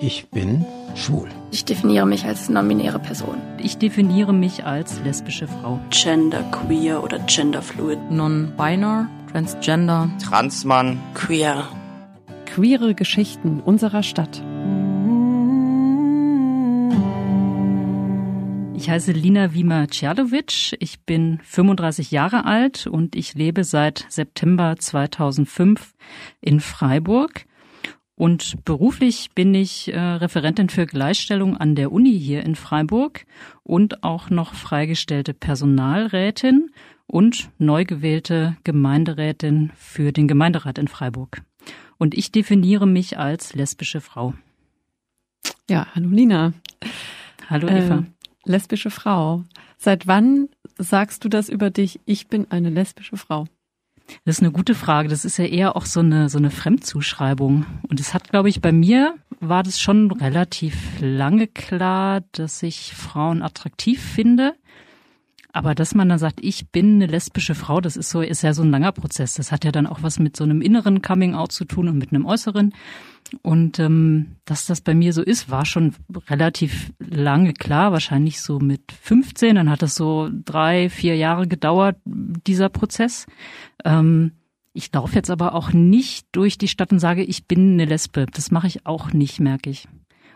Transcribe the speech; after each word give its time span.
Ich 0.00 0.28
bin 0.28 0.64
schwul. 0.94 1.28
Ich 1.50 1.64
definiere 1.64 2.06
mich 2.06 2.24
als 2.24 2.48
non-binäre 2.48 3.00
Person. 3.00 3.38
Ich 3.60 3.78
definiere 3.78 4.32
mich 4.32 4.64
als 4.64 5.00
lesbische 5.00 5.48
Frau. 5.48 5.80
Gender 5.90 6.44
queer 6.52 7.02
oder 7.02 7.18
genderfluid. 7.18 7.98
Non-binary, 8.08 9.06
transgender. 9.32 10.08
Transmann. 10.22 11.00
Queer. 11.14 11.66
Queere 12.46 12.94
Geschichten 12.94 13.60
unserer 13.60 14.04
Stadt. 14.04 14.40
Ich 18.76 18.88
heiße 18.88 19.10
Lina 19.10 19.52
Wiemer 19.52 19.88
Czerlovic. 19.88 20.76
Ich 20.78 21.00
bin 21.00 21.40
35 21.42 22.12
Jahre 22.12 22.44
alt 22.44 22.86
und 22.86 23.16
ich 23.16 23.34
lebe 23.34 23.64
seit 23.64 24.06
September 24.08 24.76
2005 24.78 25.94
in 26.40 26.60
Freiburg. 26.60 27.47
Und 28.18 28.64
beruflich 28.64 29.30
bin 29.36 29.54
ich 29.54 29.94
äh, 29.94 29.96
Referentin 29.96 30.70
für 30.70 30.86
Gleichstellung 30.86 31.56
an 31.56 31.76
der 31.76 31.92
Uni 31.92 32.18
hier 32.18 32.42
in 32.42 32.56
Freiburg 32.56 33.24
und 33.62 34.02
auch 34.02 34.28
noch 34.28 34.54
freigestellte 34.54 35.34
Personalrätin 35.34 36.72
und 37.06 37.48
neu 37.58 37.84
gewählte 37.84 38.56
Gemeinderätin 38.64 39.70
für 39.76 40.10
den 40.10 40.26
Gemeinderat 40.26 40.78
in 40.78 40.88
Freiburg. 40.88 41.42
Und 41.96 42.12
ich 42.18 42.32
definiere 42.32 42.88
mich 42.88 43.18
als 43.18 43.54
lesbische 43.54 44.00
Frau. 44.00 44.34
Ja, 45.70 45.86
hallo 45.94 46.08
Lina. 46.08 46.54
Hallo 47.48 47.68
Eva. 47.68 47.98
Äh, 47.98 48.50
lesbische 48.50 48.90
Frau. 48.90 49.44
Seit 49.76 50.08
wann 50.08 50.48
sagst 50.76 51.24
du 51.24 51.28
das 51.28 51.48
über 51.48 51.70
dich? 51.70 52.00
Ich 52.04 52.26
bin 52.26 52.50
eine 52.50 52.70
lesbische 52.70 53.16
Frau. 53.16 53.46
Das 54.24 54.36
ist 54.36 54.42
eine 54.42 54.52
gute 54.52 54.74
Frage. 54.74 55.08
Das 55.08 55.24
ist 55.24 55.38
ja 55.38 55.44
eher 55.44 55.76
auch 55.76 55.86
so 55.86 56.00
eine, 56.00 56.28
so 56.28 56.38
eine 56.38 56.50
Fremdzuschreibung. 56.50 57.66
Und 57.88 58.00
es 58.00 58.14
hat, 58.14 58.30
glaube 58.30 58.48
ich, 58.48 58.60
bei 58.60 58.72
mir 58.72 59.14
war 59.40 59.62
das 59.62 59.80
schon 59.80 60.10
relativ 60.10 60.74
lange 61.00 61.46
klar, 61.46 62.22
dass 62.32 62.62
ich 62.62 62.94
Frauen 62.94 63.42
attraktiv 63.42 64.02
finde. 64.02 64.54
Aber 65.52 65.74
dass 65.74 65.94
man 65.94 66.08
dann 66.08 66.18
sagt, 66.18 66.40
ich 66.42 66.70
bin 66.70 66.96
eine 66.96 67.06
lesbische 67.06 67.54
Frau, 67.54 67.80
das 67.80 67.96
ist 67.96 68.10
so, 68.10 68.20
ist 68.20 68.42
ja 68.42 68.52
so 68.52 68.62
ein 68.62 68.70
langer 68.70 68.92
Prozess. 68.92 69.34
Das 69.34 69.50
hat 69.50 69.64
ja 69.64 69.72
dann 69.72 69.86
auch 69.86 70.02
was 70.02 70.18
mit 70.18 70.36
so 70.36 70.44
einem 70.44 70.60
inneren 70.60 71.00
Coming-out 71.00 71.52
zu 71.52 71.64
tun 71.64 71.88
und 71.88 71.96
mit 71.96 72.12
einem 72.12 72.26
äußeren. 72.26 72.74
Und 73.42 73.78
ähm, 73.78 74.36
dass 74.44 74.66
das 74.66 74.80
bei 74.80 74.94
mir 74.94 75.12
so 75.12 75.22
ist, 75.22 75.50
war 75.50 75.64
schon 75.64 75.94
relativ 76.28 76.92
lange 76.98 77.54
klar, 77.54 77.92
wahrscheinlich 77.92 78.40
so 78.40 78.58
mit 78.58 78.92
15. 78.92 79.54
Dann 79.54 79.70
hat 79.70 79.82
es 79.82 79.94
so 79.94 80.30
drei, 80.44 80.90
vier 80.90 81.16
Jahre 81.16 81.46
gedauert, 81.46 81.96
dieser 82.04 82.68
Prozess. 82.68 83.26
Ähm, 83.84 84.32
ich 84.74 84.92
laufe 84.92 85.14
jetzt 85.14 85.30
aber 85.30 85.54
auch 85.54 85.72
nicht 85.72 86.28
durch 86.32 86.58
die 86.58 86.68
Stadt 86.68 86.92
und 86.92 87.00
sage, 87.00 87.24
ich 87.24 87.46
bin 87.46 87.72
eine 87.72 87.86
Lesbe. 87.86 88.26
Das 88.32 88.50
mache 88.50 88.66
ich 88.66 88.86
auch 88.86 89.12
nicht, 89.12 89.40
merke 89.40 89.70
ich. 89.70 89.88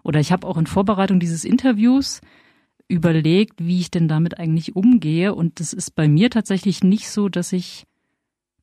Oder 0.03 0.21
ich 0.21 0.33
habe 0.33 0.47
auch 0.47 0.57
in 0.57 0.67
Vorbereitung 0.67 1.21
dieses 1.21 1.45
Interviews 1.45 2.21
überlegt, 2.93 3.55
wie 3.59 3.81
ich 3.81 3.91
denn 3.91 4.07
damit 4.07 4.39
eigentlich 4.39 4.77
umgehe. 4.77 5.35
Und 5.35 5.59
das 5.59 5.73
ist 5.73 5.95
bei 5.95 6.07
mir 6.07 6.31
tatsächlich 6.31 6.85
nicht 6.85 7.11
so, 7.11 7.29
dass 7.29 7.53
ich 7.53 7.85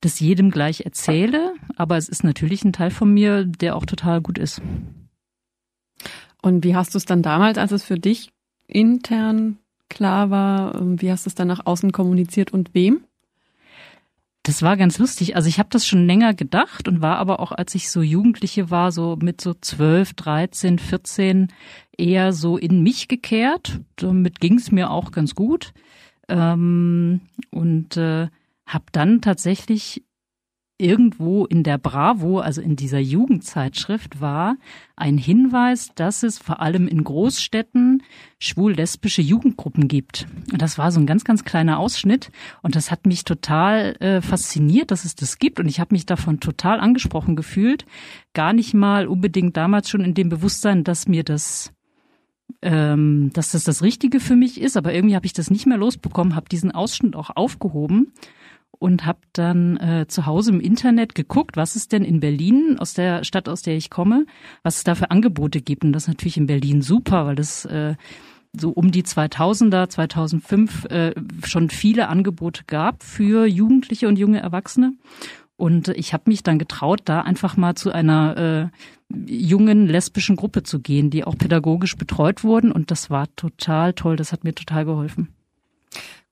das 0.01 0.19
jedem 0.19 0.51
gleich 0.51 0.81
erzähle, 0.81 1.53
aber 1.75 1.97
es 1.97 2.07
ist 2.07 2.23
natürlich 2.23 2.63
ein 2.63 2.71
Teil 2.71 2.91
von 2.91 3.13
mir, 3.13 3.43
der 3.43 3.75
auch 3.75 3.85
total 3.85 4.21
gut 4.21 4.37
ist. 4.37 4.61
Und 6.41 6.63
wie 6.63 6.75
hast 6.75 6.93
du 6.93 6.97
es 6.97 7.05
dann 7.05 7.21
damals, 7.21 7.57
als 7.57 7.73
es 7.73 7.83
für 7.83 7.99
dich 7.99 8.31
intern 8.67 9.57
klar 9.89 10.29
war, 10.29 10.75
ähm, 10.75 11.01
wie 11.01 11.11
hast 11.11 11.25
du 11.25 11.29
es 11.29 11.35
dann 11.35 11.49
nach 11.49 11.65
außen 11.65 11.91
kommuniziert 11.91 12.53
und 12.53 12.73
wem? 12.73 13.01
Das 14.49 14.63
war 14.63 14.77
ganz 14.77 14.97
lustig. 14.97 15.35
Also 15.35 15.47
ich 15.47 15.59
habe 15.59 15.69
das 15.71 15.85
schon 15.85 16.07
länger 16.07 16.33
gedacht 16.33 16.87
und 16.87 17.03
war 17.03 17.17
aber 17.17 17.39
auch, 17.39 17.51
als 17.51 17.75
ich 17.75 17.91
so 17.91 18.01
Jugendliche 18.01 18.71
war, 18.71 18.91
so 18.91 19.15
mit 19.15 19.41
so 19.41 19.53
12, 19.53 20.15
13, 20.15 20.79
14, 20.79 21.49
eher 21.95 22.33
so 22.33 22.57
in 22.57 22.81
mich 22.81 23.07
gekehrt. 23.07 23.79
Damit 23.95 24.39
ging 24.39 24.55
es 24.55 24.71
mir 24.71 24.89
auch 24.89 25.11
ganz 25.11 25.35
gut. 25.35 25.71
Ähm, 26.29 27.21
und 27.51 27.95
äh, 27.97 28.29
habe 28.65 28.85
dann 28.91 29.21
tatsächlich 29.21 30.03
irgendwo 30.79 31.45
in 31.45 31.63
der 31.63 31.77
Bravo, 31.77 32.39
also 32.39 32.61
in 32.61 32.75
dieser 32.75 32.99
Jugendzeitschrift, 32.99 34.21
war 34.21 34.55
ein 34.95 35.17
Hinweis, 35.17 35.91
dass 35.93 36.23
es 36.23 36.39
vor 36.39 36.61
allem 36.61 36.87
in 36.87 37.03
Großstädten 37.03 38.01
schwul-lesbische 38.39 39.21
Jugendgruppen 39.21 39.89
gibt. 39.89 40.25
Und 40.51 40.61
das 40.61 40.77
war 40.77 40.91
so 40.91 40.99
ein 40.99 41.05
ganz, 41.05 41.25
ganz 41.25 41.43
kleiner 41.43 41.79
Ausschnitt. 41.79 42.31
Und 42.61 42.75
das 42.75 42.91
hat 42.91 43.05
mich 43.05 43.25
total 43.25 43.97
äh, 43.99 44.21
fasziniert, 44.21 44.91
dass 44.91 45.03
es 45.03 45.15
das 45.15 45.37
gibt. 45.37 45.59
Und 45.59 45.67
ich 45.67 45.81
habe 45.81 45.93
mich 45.93 46.05
davon 46.05 46.39
total 46.39 46.79
angesprochen 46.79 47.35
gefühlt. 47.35 47.85
Gar 48.33 48.53
nicht 48.53 48.73
mal 48.73 49.07
unbedingt 49.07 49.57
damals 49.57 49.89
schon 49.89 50.01
in 50.01 50.13
dem 50.13 50.29
Bewusstsein, 50.29 50.85
dass 50.85 51.07
mir 51.07 51.23
das 51.23 51.73
ähm, 52.61 53.29
dass 53.33 53.51
das 53.51 53.63
das 53.63 53.83
Richtige 53.83 54.19
für 54.19 54.35
mich 54.35 54.59
ist, 54.59 54.75
aber 54.75 54.93
irgendwie 54.93 55.15
habe 55.15 55.25
ich 55.25 55.33
das 55.33 55.51
nicht 55.51 55.65
mehr 55.65 55.77
losbekommen, 55.77 56.35
habe 56.35 56.49
diesen 56.49 56.71
Ausschnitt 56.71 57.15
auch 57.15 57.29
aufgehoben 57.35 58.11
und 58.79 59.05
habe 59.05 59.19
dann 59.33 59.77
äh, 59.77 60.05
zu 60.07 60.25
Hause 60.25 60.51
im 60.51 60.61
Internet 60.61 61.13
geguckt, 61.13 61.57
was 61.57 61.75
es 61.75 61.89
denn 61.89 62.03
in 62.03 62.21
Berlin, 62.21 62.77
aus 62.79 62.93
der 62.93 63.23
Stadt, 63.25 63.49
aus 63.49 63.61
der 63.61 63.75
ich 63.75 63.89
komme, 63.89 64.25
was 64.63 64.77
es 64.77 64.83
da 64.85 64.95
für 64.95 65.11
Angebote 65.11 65.61
gibt. 65.61 65.83
Und 65.83 65.93
das 65.93 66.03
ist 66.03 66.07
natürlich 66.07 66.37
in 66.37 66.47
Berlin 66.47 66.81
super, 66.81 67.25
weil 67.25 67.35
das 67.35 67.65
äh, 67.65 67.95
so 68.53 68.71
um 68.71 68.91
die 68.91 69.03
2000er, 69.03 69.89
2005 69.89 70.85
äh, 70.85 71.13
schon 71.45 71.69
viele 71.69 72.07
Angebote 72.07 72.63
gab 72.65 73.03
für 73.03 73.45
Jugendliche 73.45 74.07
und 74.07 74.17
junge 74.17 74.39
Erwachsene. 74.39 74.93
Und 75.55 75.89
ich 75.89 76.13
habe 76.13 76.23
mich 76.27 76.41
dann 76.41 76.57
getraut, 76.57 77.01
da 77.03 77.21
einfach 77.21 77.57
mal 77.57 77.75
zu 77.75 77.91
einer 77.91 78.71
äh, 78.71 79.29
jungen 79.29 79.87
lesbischen 79.87 80.37
Gruppe 80.37 80.63
zu 80.63 80.79
gehen, 80.79 81.09
die 81.09 81.25
auch 81.25 81.37
pädagogisch 81.37 81.97
betreut 81.97 82.45
wurden. 82.45 82.71
Und 82.71 82.91
das 82.91 83.09
war 83.09 83.27
total 83.35 83.93
toll. 83.93 84.15
Das 84.15 84.31
hat 84.31 84.45
mir 84.45 84.55
total 84.55 84.85
geholfen. 84.85 85.27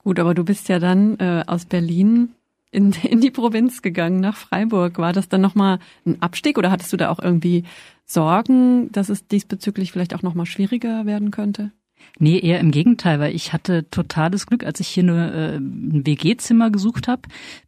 Gut, 0.08 0.22
aber 0.22 0.34
du 0.34 0.46
bist 0.46 0.70
ja 0.70 0.80
dann 0.80 1.20
äh, 1.20 1.44
aus 1.48 1.66
Berlin 1.66 2.30
in, 2.72 2.94
in 3.04 3.20
die 3.20 3.30
Provinz 3.30 3.82
gegangen, 3.82 4.22
nach 4.22 4.38
Freiburg. 4.38 5.00
War 5.00 5.12
das 5.12 5.28
dann 5.28 5.42
nochmal 5.42 5.80
ein 6.06 6.22
Abstieg 6.22 6.58
oder 6.58 6.72
hattest 6.72 6.94
du 6.94 6.98
da 6.98 7.10
auch 7.10 7.20
irgendwie 7.20 7.66
Sorgen, 8.06 8.90
dass 8.94 9.10
es 9.10 9.28
diesbezüglich 9.28 9.92
vielleicht 9.92 10.16
auch 10.16 10.22
nochmal 10.22 10.46
schwieriger 10.46 11.06
werden 11.06 11.30
könnte? 11.32 11.74
Nee, 12.20 12.40
eher 12.40 12.62
im 12.62 12.72
Gegenteil, 12.72 13.20
weil 13.20 13.36
ich 13.36 13.52
hatte 13.52 13.90
totales 13.90 14.46
Glück, 14.46 14.64
als 14.64 14.80
ich 14.80 14.88
hier 14.88 15.04
eine, 15.04 15.34
äh, 15.34 15.58
ein 15.58 16.06
WG-Zimmer 16.06 16.72
gesucht 16.72 17.10
habe, 17.10 17.24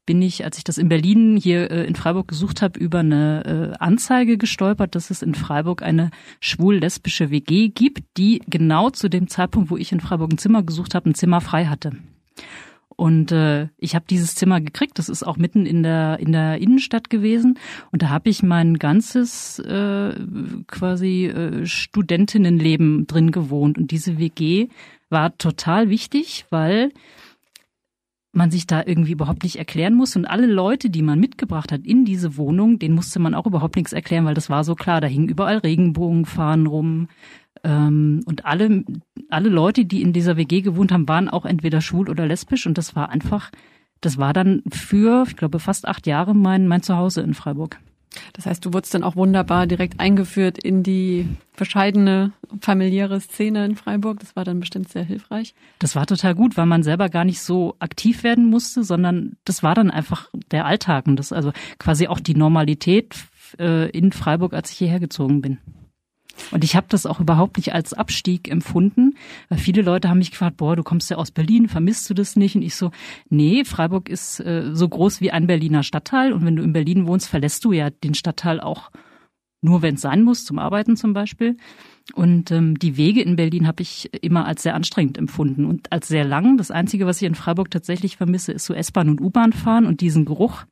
bin 0.06 0.22
ich, 0.22 0.46
als 0.46 0.58
ich 0.58 0.64
das 0.64 0.78
in 0.78 0.88
Berlin 0.88 1.36
hier 1.36 1.70
äh, 1.70 1.84
in 1.88 1.96
Freiburg 1.96 2.30
gesucht 2.30 2.62
habe, 2.62 2.80
über 2.80 3.00
eine 3.00 3.74
äh, 3.74 3.84
Anzeige 3.84 4.38
gestolpert, 4.38 4.96
dass 4.96 5.10
es 5.10 5.24
in 5.24 5.36
Freiburg 5.36 5.84
eine 5.84 6.10
schwul-lesbische 6.40 7.32
WG 7.32 7.68
gibt, 7.68 8.04
die 8.16 8.42
genau 8.48 8.92
zu 8.92 9.10
dem 9.10 9.28
Zeitpunkt, 9.28 9.72
wo 9.72 9.76
ich 9.76 9.92
in 9.92 10.00
Freiburg 10.00 10.32
ein 10.32 10.38
Zimmer 10.38 10.64
gesucht 10.64 10.96
habe, 10.96 11.10
ein 11.10 11.16
Zimmer 11.16 11.42
frei 11.42 11.66
hatte. 11.66 11.92
Und 12.96 13.32
äh, 13.32 13.70
ich 13.78 13.96
habe 13.96 14.04
dieses 14.10 14.36
Zimmer 14.36 14.60
gekriegt. 14.60 15.00
Das 15.00 15.08
ist 15.08 15.24
auch 15.24 15.38
mitten 15.38 15.66
in 15.66 15.84
der 15.84 16.20
in 16.20 16.34
der 16.34 16.58
Innenstadt 16.58 17.10
gewesen. 17.10 17.58
Und 17.92 18.02
da 18.02 18.10
habe 18.10 18.30
ich 18.30 18.44
mein 18.44 18.78
ganzes 18.78 19.58
äh, 19.60 20.14
quasi 20.68 21.28
äh, 21.28 21.66
Studentinnenleben 21.66 23.08
drin 23.08 23.32
gewohnt. 23.32 23.78
Und 23.78 23.92
diese 23.92 24.20
WG 24.20 24.68
war 25.10 25.38
total 25.38 25.90
wichtig, 25.90 26.46
weil 26.50 26.92
man 28.32 28.52
sich 28.52 28.68
da 28.68 28.84
irgendwie 28.86 29.14
überhaupt 29.14 29.44
nicht 29.44 29.58
erklären 29.58 29.96
muss. 29.96 30.16
Und 30.16 30.26
alle 30.26 30.46
Leute, 30.46 30.90
die 30.90 31.02
man 31.02 31.20
mitgebracht 31.20 31.72
hat 31.72 31.82
in 31.86 32.06
diese 32.06 32.38
Wohnung, 32.38 32.80
denen 32.80 32.96
musste 32.96 33.20
man 33.20 33.34
auch 33.34 33.48
überhaupt 33.48 33.76
nichts 33.76 33.94
erklären, 33.94 34.26
weil 34.26 34.36
das 34.36 34.50
war 34.50 34.64
so 34.64 34.76
klar. 34.76 35.02
Da 35.02 35.08
hingen 35.08 35.30
überall 35.30 35.58
Regenbogenfahnen 35.58 36.68
rum. 36.68 37.08
Ähm, 37.64 38.22
und 38.26 38.46
alle, 38.46 38.84
alle 39.30 39.50
Leute, 39.50 39.86
die 39.86 40.02
in 40.02 40.14
dieser 40.14 40.38
WG 40.38 40.62
gewohnt 40.62 40.92
haben, 40.92 41.08
waren 41.08 41.30
auch 41.30 41.46
entweder 41.46 41.82
schwul 41.82 42.10
oder 42.10 42.28
lesbisch. 42.28 42.68
Und 42.68 42.78
das 42.78 42.96
war 42.96 43.10
einfach, 43.10 43.52
das 44.02 44.18
war 44.18 44.34
dann 44.34 44.62
für, 44.72 45.26
ich 45.28 45.36
glaube, 45.36 45.60
fast 45.60 45.88
acht 45.88 46.06
Jahre 46.06 46.36
mein, 46.36 46.68
mein 46.68 46.84
Zuhause 46.84 47.22
in 47.22 47.34
Freiburg. 47.34 47.80
Das 48.34 48.46
heißt, 48.46 48.66
du 48.66 48.74
wurdest 48.74 48.94
dann 48.94 49.04
auch 49.04 49.16
wunderbar 49.16 49.68
direkt 49.68 50.00
eingeführt 50.00 50.58
in 50.58 50.84
die 50.84 51.28
bescheidene 51.56 52.32
familiäre 52.62 53.20
Szene 53.20 53.66
in 53.66 53.76
Freiburg. 53.76 54.20
Das 54.20 54.36
war 54.36 54.44
dann 54.44 54.60
bestimmt 54.60 54.90
sehr 54.90 55.04
hilfreich. 55.04 55.54
Das 55.80 55.96
war 55.96 56.08
total 56.08 56.36
gut, 56.36 56.58
weil 56.58 56.66
man 56.66 56.84
selber 56.84 57.10
gar 57.10 57.26
nicht 57.26 57.42
so 57.42 57.76
aktiv 57.80 58.24
werden 58.24 58.46
musste, 58.50 58.84
sondern 58.84 59.38
das 59.46 59.62
war 59.62 59.76
dann 59.76 59.92
einfach 59.92 60.30
der 60.52 60.66
Alltag 60.66 61.08
und 61.08 61.18
das 61.18 61.32
also 61.32 61.52
quasi 61.78 62.08
auch 62.08 62.20
die 62.20 62.36
Normalität 62.36 63.16
äh, 63.60 63.90
in 63.90 64.12
Freiburg, 64.12 64.54
als 64.54 64.72
ich 64.72 64.78
hierher 64.78 65.00
gezogen 65.00 65.42
bin. 65.42 65.60
Und 66.52 66.64
ich 66.64 66.76
habe 66.76 66.88
das 66.90 67.06
auch 67.06 67.20
überhaupt 67.20 67.58
nicht 67.58 67.74
als 67.74 67.94
Abstieg 67.94 68.50
empfunden, 68.50 69.16
weil 69.50 69.60
viele 69.60 69.82
Leute 69.82 70.10
haben 70.10 70.18
mich 70.18 70.32
gefragt, 70.32 70.58
boah, 70.58 70.76
du 70.76 70.84
kommst 70.84 71.10
ja 71.10 71.18
aus 71.18 71.32
Berlin, 71.32 71.68
vermisst 71.68 72.10
du 72.10 72.14
das 72.14 72.36
nicht? 72.36 72.56
Und 72.56 72.62
ich 72.62 72.76
so, 72.76 72.92
nee, 73.30 73.64
Freiburg 73.66 74.10
ist 74.10 74.40
äh, 74.40 74.72
so 74.74 74.88
groß 74.88 75.22
wie 75.22 75.32
ein 75.32 75.48
Berliner 75.48 75.84
Stadtteil 75.84 76.34
und 76.34 76.46
wenn 76.46 76.56
du 76.56 76.64
in 76.64 76.74
Berlin 76.74 77.08
wohnst, 77.08 77.30
verlässt 77.30 77.66
du 77.66 77.72
ja 77.72 77.90
den 77.90 78.14
Stadtteil 78.14 78.60
auch 78.60 78.92
nur, 79.62 79.82
wenn 79.82 79.96
es 79.96 80.02
sein 80.02 80.24
muss, 80.24 80.46
zum 80.46 80.58
Arbeiten 80.58 80.96
zum 80.96 81.14
Beispiel. 81.14 81.58
Und 82.14 82.50
ähm, 82.52 82.80
die 82.80 82.98
Wege 82.98 83.22
in 83.22 83.36
Berlin 83.36 83.68
habe 83.68 83.84
ich 83.84 84.10
immer 84.24 84.46
als 84.46 84.64
sehr 84.64 84.74
anstrengend 84.74 85.18
empfunden 85.18 85.66
und 85.66 85.92
als 85.92 86.08
sehr 86.08 86.24
lang. 86.24 86.58
Das 86.58 86.72
Einzige, 86.72 87.06
was 87.06 87.22
ich 87.22 87.28
in 87.28 87.36
Freiburg 87.36 87.70
tatsächlich 87.70 88.18
vermisse, 88.18 88.54
ist 88.54 88.66
so 88.66 88.74
S-Bahn 88.74 89.10
und 89.10 89.22
U-Bahn 89.22 89.54
fahren 89.54 89.86
und 89.86 90.02
diesen 90.02 90.26
Geruch. 90.26 90.64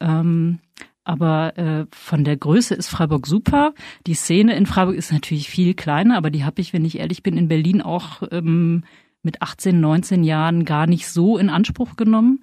Ähm, 0.00 0.58
aber 1.06 1.56
äh, 1.56 1.86
von 1.92 2.24
der 2.24 2.36
Größe 2.36 2.74
ist 2.74 2.88
Freiburg 2.88 3.26
super. 3.26 3.74
Die 4.06 4.14
Szene 4.14 4.56
in 4.56 4.66
Freiburg 4.66 4.96
ist 4.96 5.12
natürlich 5.12 5.48
viel 5.48 5.74
kleiner, 5.74 6.16
aber 6.16 6.30
die 6.30 6.44
habe 6.44 6.60
ich, 6.60 6.72
wenn 6.72 6.84
ich 6.84 6.98
ehrlich 6.98 7.22
bin, 7.22 7.36
in 7.36 7.46
Berlin 7.46 7.80
auch 7.80 8.22
ähm, 8.32 8.82
mit 9.22 9.40
18, 9.40 9.78
19 9.80 10.24
Jahren 10.24 10.64
gar 10.64 10.86
nicht 10.86 11.06
so 11.08 11.38
in 11.38 11.48
Anspruch 11.48 11.96
genommen. 11.96 12.40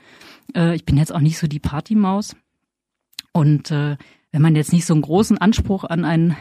Äh, 0.56 0.76
ich 0.76 0.86
bin 0.86 0.98
jetzt 0.98 1.14
auch 1.14 1.20
nicht 1.20 1.38
so 1.38 1.48
die 1.48 1.60
Partymaus. 1.60 2.38
Und 3.34 3.70
äh, 3.72 3.98
wenn 4.32 4.42
man 4.42 4.56
jetzt 4.56 4.72
nicht 4.72 4.86
so 4.86 4.94
einen 4.94 5.02
großen 5.02 5.38
Anspruch 5.38 5.84
an 5.84 6.06
ein 6.06 6.38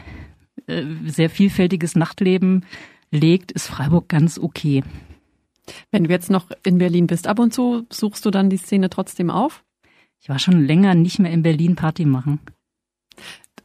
äh, 0.67 0.83
sehr 1.05 1.29
vielfältiges 1.29 1.95
Nachtleben 1.95 2.65
legt, 3.11 3.51
ist 3.51 3.67
Freiburg 3.67 4.07
ganz 4.07 4.39
okay. 4.39 4.83
Wenn 5.91 6.05
du 6.05 6.09
jetzt 6.09 6.29
noch 6.29 6.51
in 6.63 6.77
Berlin 6.77 7.07
bist, 7.07 7.27
ab 7.27 7.39
und 7.39 7.53
zu 7.53 7.85
suchst 7.91 8.25
du 8.25 8.31
dann 8.31 8.49
die 8.49 8.57
Szene 8.57 8.89
trotzdem 8.89 9.29
auf? 9.29 9.63
Ich 10.23 10.29
war 10.29 10.39
schon 10.39 10.65
länger 10.65 10.95
nicht 10.95 11.19
mehr 11.19 11.31
in 11.31 11.43
Berlin 11.43 11.75
Party 11.75 12.05
machen. 12.05 12.39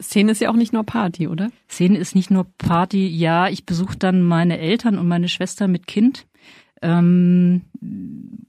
Szene 0.02 0.32
ist 0.32 0.40
ja 0.40 0.50
auch 0.50 0.56
nicht 0.56 0.72
nur 0.72 0.82
Party, 0.82 1.28
oder? 1.28 1.52
Szene 1.68 1.98
ist 1.98 2.16
nicht 2.16 2.32
nur 2.32 2.46
Party. 2.58 3.06
Ja, 3.06 3.48
ich 3.48 3.64
besuche 3.64 3.96
dann 3.96 4.22
meine 4.22 4.58
Eltern 4.58 4.98
und 4.98 5.06
meine 5.06 5.28
Schwester 5.28 5.68
mit 5.68 5.86
Kind. 5.86 6.26
Ähm, 6.82 7.62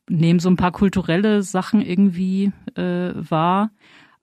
nehme 0.09 0.39
so 0.39 0.49
ein 0.49 0.55
paar 0.55 0.71
kulturelle 0.71 1.43
Sachen 1.43 1.83
irgendwie 1.83 2.51
äh, 2.73 3.11
wahr. 3.13 3.69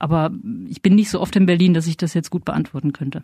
Aber 0.00 0.32
ich 0.68 0.82
bin 0.82 0.96
nicht 0.96 1.10
so 1.10 1.20
oft 1.20 1.36
in 1.36 1.46
Berlin, 1.46 1.72
dass 1.72 1.86
ich 1.86 1.96
das 1.96 2.12
jetzt 2.12 2.30
gut 2.30 2.44
beantworten 2.44 2.92
könnte. 2.92 3.22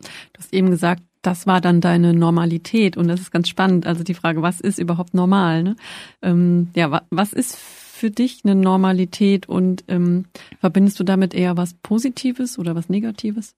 Du 0.00 0.38
hast 0.38 0.54
eben 0.54 0.70
gesagt, 0.70 1.02
das 1.20 1.46
war 1.46 1.60
dann 1.60 1.82
deine 1.82 2.14
Normalität 2.14 2.96
und 2.96 3.08
das 3.08 3.20
ist 3.20 3.30
ganz 3.30 3.46
spannend. 3.46 3.86
Also 3.86 4.04
die 4.04 4.14
Frage, 4.14 4.40
was 4.40 4.58
ist 4.58 4.78
überhaupt 4.78 5.12
normal? 5.12 5.62
Ne? 5.62 5.76
Ähm, 6.22 6.70
ja, 6.74 7.02
was 7.10 7.34
ist 7.34 7.58
für 7.96 8.10
dich 8.10 8.42
eine 8.44 8.54
Normalität 8.54 9.48
und 9.48 9.84
ähm, 9.88 10.26
verbindest 10.60 11.00
du 11.00 11.04
damit 11.04 11.34
eher 11.34 11.56
was 11.56 11.74
Positives 11.74 12.58
oder 12.58 12.74
was 12.74 12.88
Negatives? 12.88 13.54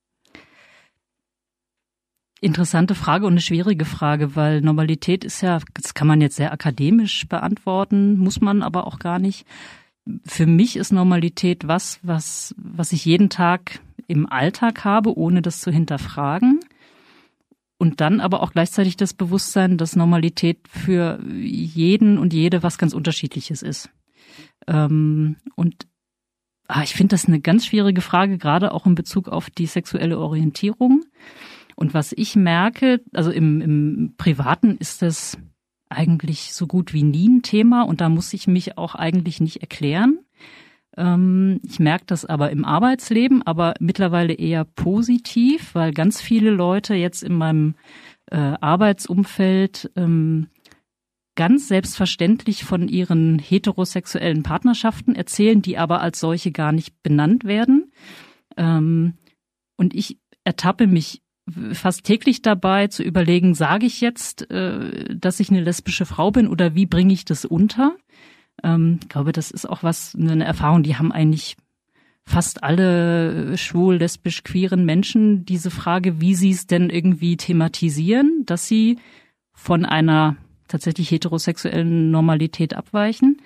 Interessante 2.41 2.95
Frage 2.95 3.27
und 3.27 3.33
eine 3.33 3.41
schwierige 3.41 3.85
Frage, 3.85 4.37
weil 4.37 4.61
Normalität 4.61 5.25
ist 5.25 5.41
ja, 5.41 5.59
das 5.75 5.95
kann 5.95 6.07
man 6.07 6.21
jetzt 6.21 6.37
sehr 6.37 6.53
akademisch 6.53 7.27
beantworten, 7.29 8.17
muss 8.17 8.41
man 8.41 8.63
aber 8.63 8.87
auch 8.87 9.01
gar 9.01 9.19
nicht. 9.19 9.45
Für 10.25 10.47
mich 10.47 10.77
ist 10.77 10.93
Normalität 10.93 11.67
was, 11.67 11.99
was, 12.03 12.55
was 12.57 12.93
ich 12.93 13.05
jeden 13.05 13.31
Tag 13.31 13.81
im 14.07 14.31
Alltag 14.31 14.85
habe, 14.85 15.19
ohne 15.19 15.43
das 15.43 15.61
zu 15.61 15.73
hinterfragen. 15.73 16.61
Und 17.77 18.01
dann 18.01 18.21
aber 18.21 18.43
auch 18.43 18.53
gleichzeitig 18.53 18.97
das 18.97 19.15
Bewusstsein, 19.15 19.79
dass 19.79 19.97
Normalität 19.97 20.59
für 20.69 21.21
jeden 21.29 22.19
und 22.19 22.33
jede 22.33 22.63
was 22.63 22.79
ganz 22.79 22.93
Unterschiedliches 22.93 23.63
ist. 23.63 23.91
Ähm, 24.69 25.37
und 25.57 25.89
ah, 26.69 26.83
ich 26.83 26.95
finde 26.95 27.15
das 27.15 27.27
eine 27.27 27.41
ganz 27.41 27.67
schwierige 27.67 28.03
Frage, 28.03 28.39
gerade 28.39 28.73
auch 28.73 28.87
in 28.87 28.95
Bezug 28.95 29.29
auf 29.29 29.51
die 29.51 29.67
sexuelle 29.67 30.19
Orientierung. 30.19 31.05
Und 31.75 31.95
was 31.95 32.13
ich 32.13 32.37
merke, 32.37 33.01
also 33.13 33.31
im, 33.31 33.61
im 33.61 34.15
Privaten 34.17 34.77
ist 34.77 35.03
das 35.03 35.39
eigentlich 35.89 36.53
so 36.53 36.67
gut 36.67 36.93
wie 36.93 37.03
nie 37.03 37.29
ein 37.29 37.43
Thema 37.43 37.83
und 37.83 38.01
da 38.01 38.09
muss 38.09 38.35
ich 38.35 38.47
mich 38.47 38.77
auch 38.77 38.95
eigentlich 38.95 39.41
nicht 39.41 39.63
erklären. 39.63 40.19
Ähm, 40.97 41.61
ich 41.63 41.79
merke 41.79 42.05
das 42.07 42.25
aber 42.25 42.51
im 42.51 42.65
Arbeitsleben, 42.65 43.43
aber 43.47 43.75
mittlerweile 43.81 44.35
eher 44.35 44.65
positiv, 44.65 45.75
weil 45.75 45.93
ganz 45.93 46.21
viele 46.21 46.51
Leute 46.51 46.95
jetzt 46.95 47.23
in 47.23 47.35
meinem 47.35 47.75
äh, 48.31 48.37
Arbeitsumfeld 48.37 49.91
ähm, 49.97 50.49
ganz 51.39 51.69
selbstverständlich 51.69 52.65
von 52.65 52.89
ihren 52.89 53.39
heterosexuellen 53.39 54.43
Partnerschaften 54.43 55.15
erzählen, 55.15 55.63
die 55.63 55.79
aber 55.79 56.01
als 56.01 56.19
solche 56.19 56.51
gar 56.51 56.73
nicht 56.73 57.01
benannt 57.05 57.45
werden. 57.45 57.93
Ähm, 58.57 59.15
und 59.77 59.95
ich 59.95 60.19
ertappe 60.43 60.89
mich 60.89 61.23
fast 61.73 62.03
täglich 62.03 62.43
dabei 62.43 62.89
zu 62.89 63.05
überlegen, 63.05 63.55
sage 63.55 63.87
ich 63.87 64.01
jetzt, 64.01 64.51
äh, 64.51 65.15
dass 65.15 65.39
ich 65.39 65.49
eine 65.51 65.61
lesbische 65.61 66.07
Frau 66.07 66.33
bin 66.33 66.49
oder 66.49 66.75
wie 66.75 66.87
bringe 66.87 67.13
ich 67.13 67.25
das 67.25 67.45
unter? 67.45 67.95
Ähm, 68.65 68.99
ich 69.01 69.09
glaube, 69.09 69.31
das 69.31 69.53
ist 69.53 69.65
auch 69.65 69.85
was, 69.85 70.17
eine 70.17 70.45
Erfahrung, 70.45 70.83
die 70.83 70.97
haben 70.97 71.13
eigentlich 71.13 71.57
fast 72.25 72.65
alle 72.65 73.57
schwul, 73.57 73.99
lesbisch, 73.99 74.43
queeren 74.43 74.85
Menschen 74.85 75.45
diese 75.45 75.71
Frage, 75.71 76.21
wie 76.21 76.35
sie 76.35 76.51
es 76.51 76.67
denn 76.67 76.91
irgendwie 76.91 77.37
thematisieren, 77.37 78.43
dass 78.45 78.67
sie 78.67 78.99
von 79.53 79.85
einer 79.85 80.37
tatsächlich 80.69 81.11
heterosexuellen 81.11 82.11
Normalität 82.11 82.75
abweichen. 82.75 83.41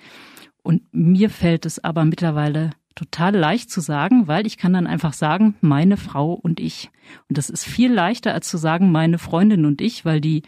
Und 0.61 0.81
mir 0.91 1.29
fällt 1.29 1.65
es 1.65 1.83
aber 1.83 2.05
mittlerweile 2.05 2.71
total 2.95 3.35
leicht 3.35 3.71
zu 3.71 3.81
sagen, 3.81 4.27
weil 4.27 4.45
ich 4.45 4.57
kann 4.57 4.73
dann 4.73 4.87
einfach 4.87 5.13
sagen, 5.13 5.55
meine 5.61 5.97
Frau 5.97 6.33
und 6.33 6.59
ich. 6.59 6.91
Und 7.27 7.37
das 7.37 7.49
ist 7.49 7.65
viel 7.65 7.91
leichter 7.91 8.33
als 8.33 8.47
zu 8.47 8.57
sagen, 8.57 8.91
meine 8.91 9.17
Freundin 9.17 9.65
und 9.65 9.81
ich, 9.81 10.05
weil 10.05 10.21
die 10.21 10.43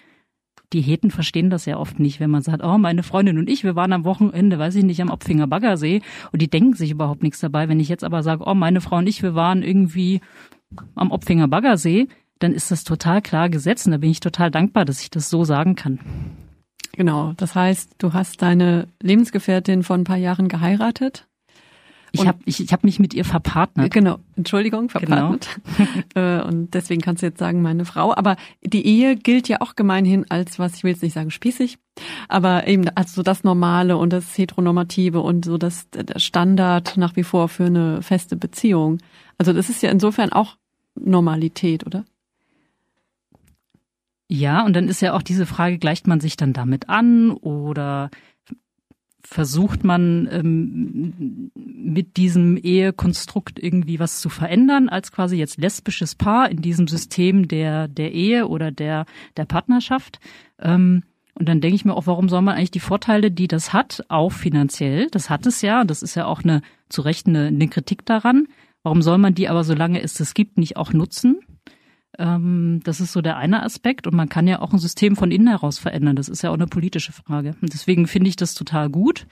die 0.74 0.82
Heten 0.82 1.12
verstehen 1.12 1.50
das 1.50 1.66
ja 1.66 1.78
oft 1.78 2.00
nicht, 2.00 2.20
wenn 2.20 2.30
man 2.30 2.42
sagt, 2.42 2.64
oh, 2.64 2.78
meine 2.78 3.04
Freundin 3.04 3.38
und 3.38 3.50
ich, 3.50 3.64
wir 3.64 3.76
waren 3.76 3.94
am 3.94 4.04
Wochenende, 4.04 4.60
weiß 4.60 4.76
ich 4.76 4.84
nicht, 4.84 5.02
am 5.02 5.10
Opfinger 5.10 5.48
Baggersee 5.48 6.02
und 6.32 6.42
die 6.42 6.50
denken 6.50 6.74
sich 6.74 6.92
überhaupt 6.92 7.24
nichts 7.24 7.40
dabei. 7.40 7.70
Wenn 7.70 7.80
ich 7.80 7.90
jetzt 7.90 8.04
aber 8.04 8.24
sage, 8.24 8.44
oh, 8.46 8.54
meine 8.54 8.82
Frau 8.82 8.98
und 8.98 9.08
ich, 9.08 9.24
wir 9.24 9.36
waren 9.36 9.64
irgendwie 9.64 10.22
am 10.96 11.12
Opfinger 11.12 11.48
Baggersee, 11.48 12.08
dann 12.40 12.52
ist 12.52 12.72
das 12.72 12.84
total 12.84 13.22
klar 13.22 13.50
gesetzt 13.50 13.86
und 13.86 13.92
da 13.92 13.98
bin 13.98 14.10
ich 14.10 14.20
total 14.20 14.52
dankbar, 14.52 14.86
dass 14.86 15.02
ich 15.02 15.10
das 15.10 15.30
so 15.30 15.44
sagen 15.44 15.76
kann. 15.76 16.00
Genau, 16.96 17.34
das 17.38 17.56
heißt, 17.56 17.96
du 17.98 18.14
hast 18.14 18.42
deine 18.42 18.88
Lebensgefährtin 19.02 19.84
vor 19.84 19.98
ein 19.98 20.06
paar 20.06 20.18
Jahren 20.18 20.48
geheiratet. 20.48 21.28
Ich 22.16 22.28
habe 22.28 22.38
ich, 22.46 22.64
ich 22.64 22.72
hab 22.72 22.84
mich 22.84 23.00
mit 23.00 23.14
ihr 23.14 23.26
verpartnert. 23.26 23.94
Genau, 23.94 24.20
Entschuldigung, 24.36 24.90
verpartnert. 24.90 25.50
Genau. 26.14 26.46
und 26.48 26.74
deswegen 26.74 27.02
kannst 27.02 27.22
du 27.22 27.28
jetzt 27.28 27.40
sagen, 27.40 27.62
meine 27.62 27.84
Frau. 27.84 28.16
Aber 28.16 28.38
die 28.64 28.86
Ehe 28.86 29.16
gilt 29.18 29.50
ja 29.50 29.62
auch 29.62 29.76
gemeinhin 29.76 30.26
als 30.30 30.58
was, 30.58 30.76
ich 30.76 30.84
will 30.84 30.92
jetzt 30.92 31.04
nicht 31.04 31.14
sagen 31.14 31.32
spießig, 31.32 31.78
aber 32.30 32.68
eben 32.68 32.88
als 32.96 33.14
so 33.14 33.22
das 33.22 33.44
Normale 33.44 33.98
und 33.98 34.14
das 34.14 34.38
Heteronormative 34.38 35.20
und 35.20 35.44
so 35.44 35.58
das 35.58 35.90
der 35.90 36.20
Standard 36.20 36.96
nach 36.98 37.16
wie 37.16 37.24
vor 37.24 37.50
für 37.50 37.66
eine 37.66 38.02
feste 38.02 38.36
Beziehung. 38.36 39.00
Also 39.38 39.52
das 39.52 39.70
ist 39.70 39.84
ja 39.84 39.90
insofern 39.90 40.32
auch 40.32 40.56
Normalität, 40.96 41.86
oder? 41.86 42.06
Ja, 44.28 44.66
und 44.66 44.76
dann 44.76 44.88
ist 44.88 45.02
ja 45.02 45.14
auch 45.14 45.22
diese 45.22 45.46
Frage, 45.46 45.78
gleicht 45.78 46.08
man 46.08 46.20
sich 46.20 46.36
dann 46.36 46.54
damit 46.54 46.90
an 46.90 47.32
oder 47.32 48.10
versucht 49.22 49.84
man 49.84 50.28
ähm, 50.32 51.52
mit 51.56 52.18
diesem 52.18 52.58
Ehekonstrukt 52.58 53.62
irgendwie 53.62 54.00
was 54.00 54.22
zu 54.22 54.30
verändern 54.30 54.88
als 54.88 55.12
quasi 55.12 55.36
jetzt 55.36 55.58
lesbisches 55.58 56.16
Paar 56.16 56.50
in 56.50 56.62
diesem 56.62 56.88
System 56.88 57.48
der 57.48 57.88
der 57.88 58.14
Ehe 58.14 58.48
oder 58.48 58.72
der 58.72 59.06
der 59.36 59.46
Partnerschaft. 59.46 60.20
Ähm, 60.60 61.04
und 61.38 61.50
dann 61.50 61.60
denke 61.60 61.76
ich 61.76 61.84
mir 61.84 61.96
auch, 61.96 62.08
warum 62.08 62.30
soll 62.30 62.42
man 62.42 62.56
eigentlich 62.56 62.72
die 62.72 62.80
Vorteile, 62.80 63.30
die 63.30 63.48
das 63.48 63.74
hat, 63.74 64.06
auch 64.08 64.32
finanziell, 64.32 65.08
das 65.12 65.30
hat 65.30 65.46
es 65.46 65.62
ja, 65.62 65.84
das 65.84 66.02
ist 66.02 66.16
ja 66.16 66.26
auch 66.28 66.44
eine 66.44 66.62
zu 66.88 67.02
Recht 67.02 67.28
eine, 67.28 67.48
eine 67.48 67.68
Kritik 67.68 68.06
daran. 68.06 68.48
Warum 68.84 69.02
soll 69.02 69.18
man 69.18 69.34
die 69.34 69.50
aber, 69.50 69.64
solange 69.64 70.02
es 70.02 70.14
das 70.14 70.34
gibt, 70.34 70.58
nicht 70.58 70.78
auch 70.78 70.94
nutzen? 70.94 71.40
Ähm, 72.20 72.82
das 72.84 73.00
ist 73.00 73.14
so 73.14 73.22
der 73.22 73.38
eine 73.38 73.64
Aspekt. 73.64 74.08
Und 74.08 74.16
man 74.16 74.30
kann 74.30 74.48
ja 74.48 74.62
auch 74.62 74.74
ein 74.74 74.80
System 74.80 75.16
von 75.16 75.32
innen 75.32 75.48
heraus 75.48 75.78
verändern. 75.78 76.16
Das 76.16 76.30
ist 76.30 76.42
ja 76.42 76.50
auch 76.50 76.56
eine 76.56 76.68
politische 76.68 77.12
Frage. 77.12 77.56
Und 77.62 77.74
deswegen 77.74 78.08
finde 78.08 78.30
ich 78.30 78.36
das 78.36 78.54
total 78.54 78.90
gut. 78.90 79.28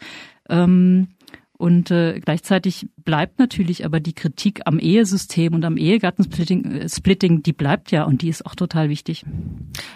Ähm, 0.49 1.09
und 1.57 1.91
äh, 1.91 2.19
gleichzeitig 2.19 2.89
bleibt 2.97 3.39
natürlich 3.39 3.85
aber 3.85 3.99
die 3.99 4.13
Kritik 4.13 4.61
am 4.65 4.79
Ehesystem 4.79 5.53
und 5.53 5.63
am 5.63 5.77
Ehegattensplitting, 5.77 7.37
äh, 7.37 7.41
die 7.41 7.53
bleibt 7.53 7.91
ja 7.91 8.03
und 8.03 8.21
die 8.21 8.29
ist 8.29 8.45
auch 8.45 8.55
total 8.55 8.89
wichtig. 8.89 9.23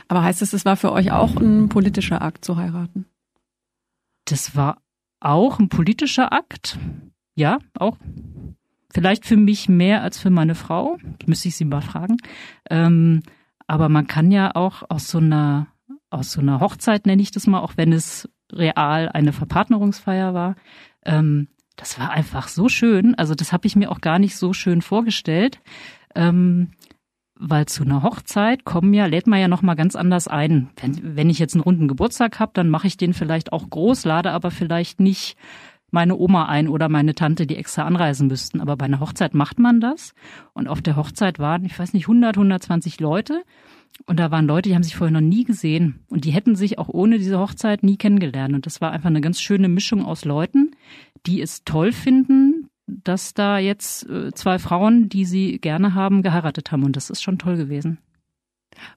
Aber 0.08 0.24
heißt 0.24 0.42
es, 0.42 0.54
es 0.54 0.66
war 0.66 0.78
für 0.78 0.92
euch 0.92 1.12
auch 1.12 1.36
ein 1.36 1.68
politischer 1.68 2.22
Akt 2.22 2.46
zu 2.46 2.58
heiraten? 2.58 3.06
Das 4.26 4.56
war 4.56 4.82
auch 5.20 5.60
ein 5.60 5.70
politischer 5.70 6.32
Akt. 6.32 6.78
Ja, 7.36 7.60
auch. 7.78 7.98
Vielleicht 8.98 9.28
für 9.28 9.38
mich 9.38 9.70
mehr 9.70 10.02
als 10.02 10.18
für 10.18 10.32
meine 10.32 10.56
Frau. 10.56 10.98
Müsste 11.28 11.50
ich 11.50 11.56
sie 11.56 11.66
mal 11.66 11.84
fragen. 11.84 12.18
Ähm, 12.68 13.22
aber 13.68 13.90
man 13.90 14.08
kann 14.08 14.32
ja 14.32 14.56
auch 14.56 14.82
aus 14.90 15.08
so 15.08 15.20
einer, 15.20 15.68
aus 16.10 16.32
so 16.32 16.42
einer 16.42 16.62
Hochzeit, 16.62 17.06
nenne 17.06 17.22
ich 17.22 17.30
das 17.30 17.46
mal, 17.46 17.60
auch 17.60 17.74
wenn 17.76 17.94
es 17.94 18.28
real 18.52 19.08
eine 19.10 19.34
Verpartnerungsfeier 19.34 20.34
war, 20.34 20.56
ähm, 21.06 21.48
das 21.76 22.00
war 22.00 22.10
einfach 22.10 22.48
so 22.48 22.70
schön. 22.70 23.14
Also 23.14 23.36
das 23.36 23.54
habe 23.54 23.68
ich 23.68 23.76
mir 23.76 23.92
auch 23.92 24.02
gar 24.02 24.18
nicht 24.18 24.36
so 24.36 24.52
schön 24.52 24.82
vorgestellt. 24.82 25.62
Ähm, 26.16 26.72
weil 27.36 27.68
zu 27.68 27.84
einer 27.84 28.02
Hochzeit 28.02 28.66
kommen 28.66 28.96
ja, 28.96 29.06
lädt 29.06 29.28
man 29.28 29.40
ja 29.40 29.48
noch 29.48 29.62
mal 29.62 29.76
ganz 29.76 29.96
anders 29.96 30.28
ein. 30.28 30.70
Wenn, 30.82 31.16
wenn 31.16 31.30
ich 31.30 31.38
jetzt 31.38 31.54
einen 31.54 31.62
runden 31.62 31.88
Geburtstag 31.88 32.40
habe, 32.40 32.54
dann 32.56 32.68
mache 32.68 32.88
ich 32.88 32.98
den 32.98 33.14
vielleicht 33.14 33.54
auch 33.54 33.70
groß, 33.70 34.06
lade 34.06 34.32
aber 34.32 34.50
vielleicht 34.50 35.00
nicht 35.00 35.38
meine 35.92 36.18
Oma 36.18 36.46
ein 36.46 36.68
oder 36.68 36.90
meine 36.90 37.16
Tante, 37.16 37.48
die 37.48 37.56
extra 37.56 37.84
anreisen 37.84 38.28
müssten. 38.28 38.62
Aber 38.62 38.76
bei 38.76 38.86
einer 38.86 39.00
Hochzeit 39.00 39.34
macht 39.34 39.60
man 39.60 39.80
das. 39.80 40.14
Und 40.54 40.68
auf 40.68 40.82
der 40.82 40.96
Hochzeit 40.96 41.40
waren, 41.40 41.66
ich 41.66 41.78
weiß 41.78 41.94
nicht, 41.94 42.06
100, 42.06 42.38
120 42.38 43.00
Leute. 43.00 43.44
Und 44.06 44.20
da 44.20 44.30
waren 44.30 44.48
Leute, 44.48 44.70
die 44.70 44.76
haben 44.76 44.84
sich 44.84 44.96
vorher 44.96 45.14
noch 45.14 45.28
nie 45.28 45.44
gesehen. 45.44 46.04
Und 46.10 46.26
die 46.26 46.32
hätten 46.32 46.56
sich 46.56 46.78
auch 46.78 46.90
ohne 46.90 47.18
diese 47.18 47.40
Hochzeit 47.40 47.84
nie 47.84 47.98
kennengelernt. 47.98 48.54
Und 48.54 48.66
das 48.66 48.82
war 48.82 48.92
einfach 48.92 49.10
eine 49.10 49.22
ganz 49.22 49.40
schöne 49.40 49.70
Mischung 49.70 50.06
aus 50.06 50.26
Leuten, 50.26 50.72
die 51.26 51.42
es 51.42 51.64
toll 51.64 51.92
finden, 51.92 52.70
dass 52.86 53.34
da 53.34 53.58
jetzt 53.58 54.08
äh, 54.10 54.32
zwei 54.34 54.60
Frauen, 54.60 55.10
die 55.10 55.26
sie 55.26 55.60
gerne 55.60 55.94
haben, 55.94 56.22
geheiratet 56.22 56.72
haben. 56.72 56.84
Und 56.84 56.96
das 56.96 57.10
ist 57.10 57.22
schon 57.22 57.38
toll 57.38 57.58
gewesen. 57.58 57.98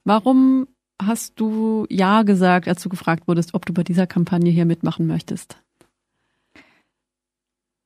Warum 0.03 0.67
hast 1.01 1.39
du 1.39 1.85
Ja 1.89 2.23
gesagt, 2.23 2.67
als 2.67 2.83
du 2.83 2.89
gefragt 2.89 3.27
wurdest, 3.27 3.53
ob 3.53 3.65
du 3.65 3.73
bei 3.73 3.83
dieser 3.83 4.07
Kampagne 4.07 4.51
hier 4.51 4.65
mitmachen 4.65 5.07
möchtest? 5.07 5.61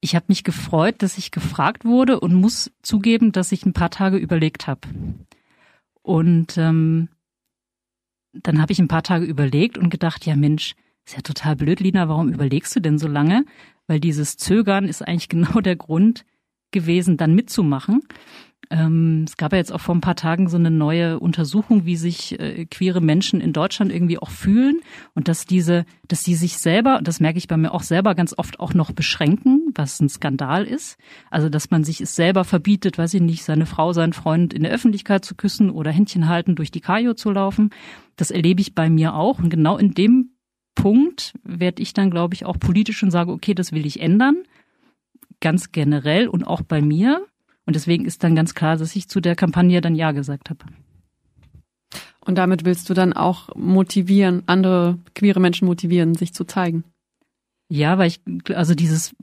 Ich 0.06 0.16
habe 0.16 0.26
mich 0.28 0.44
gefreut, 0.44 0.98
dass 1.00 1.18
ich 1.18 1.32
gefragt 1.32 1.84
wurde 1.84 2.20
und 2.20 2.36
muss 2.36 2.72
zugeben, 2.84 3.32
dass 3.32 3.52
ich 3.52 3.66
ein 3.66 3.74
paar 3.74 3.90
Tage 3.90 4.18
überlegt 4.18 4.68
habe. 4.68 4.82
Und 6.04 6.60
ähm, 6.60 7.10
dann 8.32 8.62
habe 8.62 8.72
ich 8.72 8.78
ein 8.78 8.88
paar 8.88 9.02
Tage 9.02 9.26
überlegt 9.26 9.80
und 9.80 9.90
gedacht, 9.90 10.28
ja 10.28 10.36
Mensch, 10.36 10.76
ist 11.08 11.16
ja 11.16 11.24
total 11.24 11.56
blöd, 11.56 11.80
Lina, 11.80 12.08
warum 12.08 12.32
überlegst 12.32 12.76
du 12.76 12.82
denn 12.82 13.00
so 13.00 13.08
lange? 13.08 13.46
Weil 13.88 14.00
dieses 14.00 14.38
Zögern 14.38 14.86
ist 14.86 15.02
eigentlich 15.02 15.28
genau 15.36 15.60
der 15.60 15.76
Grund 15.76 16.24
gewesen, 16.70 17.18
dann 17.18 17.34
mitzumachen. 17.34 18.04
Ähm, 18.70 19.26
es 19.28 19.38
gab 19.38 19.54
ja 19.54 19.58
jetzt 19.58 19.72
auch 19.72 19.82
vor 19.82 19.96
ein 19.96 20.02
paar 20.02 20.16
Tagen 20.16 20.50
so 20.50 20.58
eine 20.58 20.70
neue 20.70 21.20
Untersuchung, 21.20 21.86
wie 21.86 21.96
sich 21.96 22.40
äh, 22.40 22.66
queere 22.66 23.02
Menschen 23.02 23.42
in 23.42 23.54
Deutschland 23.54 23.92
irgendwie 23.92 24.20
auch 24.20 24.30
fühlen 24.30 24.82
und 25.16 25.28
dass 25.28 25.46
diese, 25.46 25.86
dass 26.08 26.22
die 26.22 26.36
sich 26.36 26.58
selber, 26.58 27.00
das 27.02 27.20
merke 27.20 27.40
ich 27.40 27.48
bei 27.48 27.58
mir 27.58 27.74
auch 27.74 27.84
selber 27.84 28.14
ganz 28.14 28.36
oft 28.38 28.60
auch 28.60 28.76
noch 28.76 28.92
beschränken, 28.92 29.65
was 29.78 30.00
ein 30.00 30.10
Skandal 30.10 30.66
ist. 30.66 30.98
Also 31.30 31.50
dass 31.50 31.72
man 31.72 31.84
sich 31.84 32.02
es 32.02 32.16
selber 32.16 32.44
verbietet, 32.44 32.98
weiß 32.98 33.14
ich 33.14 33.22
nicht, 33.22 33.44
seine 33.44 33.66
Frau, 33.66 33.94
seinen 33.94 34.14
Freund 34.14 34.54
in 34.54 34.64
der 34.64 34.72
Öffentlichkeit 34.72 35.26
zu 35.26 35.36
küssen 35.36 35.70
oder 35.70 35.92
Händchen 35.92 36.28
halten, 36.28 36.56
durch 36.56 36.72
die 36.72 36.82
Kajo 36.82 37.14
zu 37.14 37.32
laufen. 37.32 37.72
Das 38.16 38.32
erlebe 38.32 38.62
ich 38.62 38.76
bei 38.76 38.90
mir 38.90 39.16
auch 39.16 39.40
und 39.40 39.50
genau 39.50 39.78
in 39.78 39.94
dem 39.94 40.32
Punkt 40.76 41.34
werde 41.44 41.82
ich 41.82 41.94
dann, 41.94 42.12
glaube 42.12 42.34
ich, 42.34 42.46
auch 42.46 42.60
politisch 42.60 43.02
und 43.02 43.12
sage, 43.12 43.32
okay, 43.32 43.54
das 43.54 43.72
will 43.72 43.86
ich 43.86 44.02
ändern, 44.02 44.44
ganz 45.40 45.72
generell 45.72 46.28
und 46.28 46.44
auch 46.44 46.62
bei 46.62 46.82
mir 46.82 47.26
und 47.66 47.76
deswegen 47.76 48.06
ist 48.06 48.24
dann 48.24 48.36
ganz 48.36 48.54
klar, 48.54 48.78
dass 48.78 48.96
ich 48.96 49.10
zu 49.10 49.20
der 49.20 49.36
Kampagne 49.36 49.82
dann 49.82 49.96
Ja 49.96 50.12
gesagt 50.12 50.50
habe. 50.50 50.66
Und 52.26 52.38
damit 52.38 52.66
willst 52.66 52.90
du 52.90 52.94
dann 52.94 53.14
auch 53.14 53.56
motivieren, 53.56 54.44
andere 54.48 54.98
queere 55.14 55.40
Menschen 55.40 55.68
motivieren, 55.68 56.16
sich 56.16 56.34
zu 56.34 56.44
zeigen? 56.44 56.84
Ja, 57.68 57.98
weil 57.98 58.08
ich, 58.08 58.22
also 58.56 58.76
dieses 58.76 59.16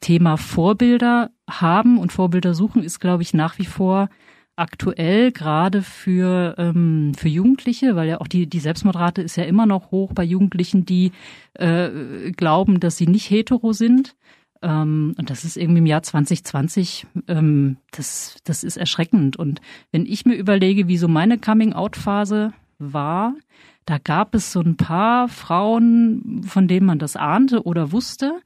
Thema 0.00 0.36
Vorbilder 0.36 1.30
haben 1.48 1.98
und 1.98 2.12
Vorbilder 2.12 2.54
suchen 2.54 2.82
ist, 2.82 3.00
glaube 3.00 3.22
ich, 3.22 3.34
nach 3.34 3.58
wie 3.58 3.66
vor 3.66 4.08
aktuell, 4.56 5.32
gerade 5.32 5.82
für, 5.82 6.54
ähm, 6.58 7.12
für 7.16 7.28
Jugendliche, 7.28 7.96
weil 7.96 8.08
ja 8.08 8.20
auch 8.20 8.26
die, 8.26 8.46
die 8.46 8.60
Selbstmordrate 8.60 9.22
ist 9.22 9.36
ja 9.36 9.44
immer 9.44 9.64
noch 9.64 9.90
hoch 9.90 10.12
bei 10.12 10.22
Jugendlichen, 10.22 10.84
die 10.84 11.12
äh, 11.54 12.30
glauben, 12.32 12.78
dass 12.78 12.98
sie 12.98 13.06
nicht 13.06 13.30
hetero 13.30 13.72
sind. 13.72 14.16
Ähm, 14.62 15.14
und 15.16 15.30
das 15.30 15.44
ist 15.44 15.56
irgendwie 15.56 15.78
im 15.78 15.86
Jahr 15.86 16.02
2020, 16.02 17.06
ähm, 17.28 17.78
das, 17.90 18.36
das 18.44 18.62
ist 18.62 18.76
erschreckend. 18.76 19.36
Und 19.38 19.62
wenn 19.92 20.04
ich 20.04 20.26
mir 20.26 20.34
überlege, 20.34 20.88
wie 20.88 20.98
so 20.98 21.08
meine 21.08 21.38
Coming-out-Phase 21.38 22.52
war, 22.78 23.34
da 23.86 23.96
gab 23.98 24.34
es 24.34 24.52
so 24.52 24.60
ein 24.60 24.76
paar 24.76 25.28
Frauen, 25.28 26.42
von 26.46 26.68
denen 26.68 26.86
man 26.86 26.98
das 26.98 27.16
ahnte 27.16 27.64
oder 27.64 27.92
wusste. 27.92 28.40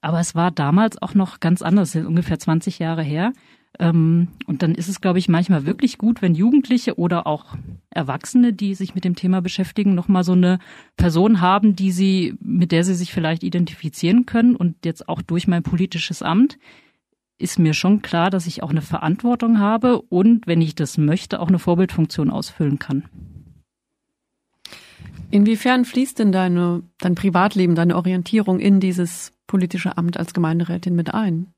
Aber 0.00 0.20
es 0.20 0.34
war 0.34 0.50
damals 0.50 1.00
auch 1.00 1.14
noch 1.14 1.40
ganz 1.40 1.62
anders, 1.62 1.94
ungefähr 1.96 2.38
20 2.38 2.78
Jahre 2.78 3.02
her. 3.02 3.32
Ähm, 3.78 4.28
und 4.46 4.62
dann 4.62 4.74
ist 4.74 4.88
es, 4.88 5.00
glaube 5.00 5.18
ich, 5.18 5.28
manchmal 5.28 5.66
wirklich 5.66 5.98
gut, 5.98 6.22
wenn 6.22 6.34
Jugendliche 6.34 6.98
oder 6.98 7.26
auch 7.26 7.56
Erwachsene, 7.90 8.52
die 8.52 8.74
sich 8.74 8.94
mit 8.94 9.04
dem 9.04 9.16
Thema 9.16 9.42
beschäftigen, 9.42 9.94
nochmal 9.94 10.24
so 10.24 10.32
eine 10.32 10.58
Person 10.96 11.40
haben, 11.40 11.76
die 11.76 11.92
sie, 11.92 12.34
mit 12.40 12.72
der 12.72 12.84
sie 12.84 12.94
sich 12.94 13.12
vielleicht 13.12 13.42
identifizieren 13.42 14.26
können. 14.26 14.56
Und 14.56 14.84
jetzt 14.84 15.08
auch 15.08 15.22
durch 15.22 15.46
mein 15.46 15.62
politisches 15.62 16.22
Amt 16.22 16.58
ist 17.38 17.58
mir 17.58 17.74
schon 17.74 18.00
klar, 18.00 18.30
dass 18.30 18.46
ich 18.46 18.62
auch 18.62 18.70
eine 18.70 18.82
Verantwortung 18.82 19.58
habe 19.58 20.00
und, 20.00 20.46
wenn 20.46 20.62
ich 20.62 20.74
das 20.74 20.96
möchte, 20.96 21.40
auch 21.40 21.48
eine 21.48 21.58
Vorbildfunktion 21.58 22.30
ausfüllen 22.30 22.78
kann. 22.78 23.04
Inwiefern 25.30 25.84
fließt 25.84 26.18
denn 26.18 26.32
deine, 26.32 26.82
dein 26.98 27.14
Privatleben, 27.14 27.74
deine 27.74 27.96
Orientierung 27.96 28.58
in 28.58 28.80
dieses 28.80 29.32
politische 29.46 29.96
Amt 29.96 30.16
als 30.16 30.34
Gemeinderätin 30.34 30.94
mit 30.94 31.14
ein? 31.14 31.52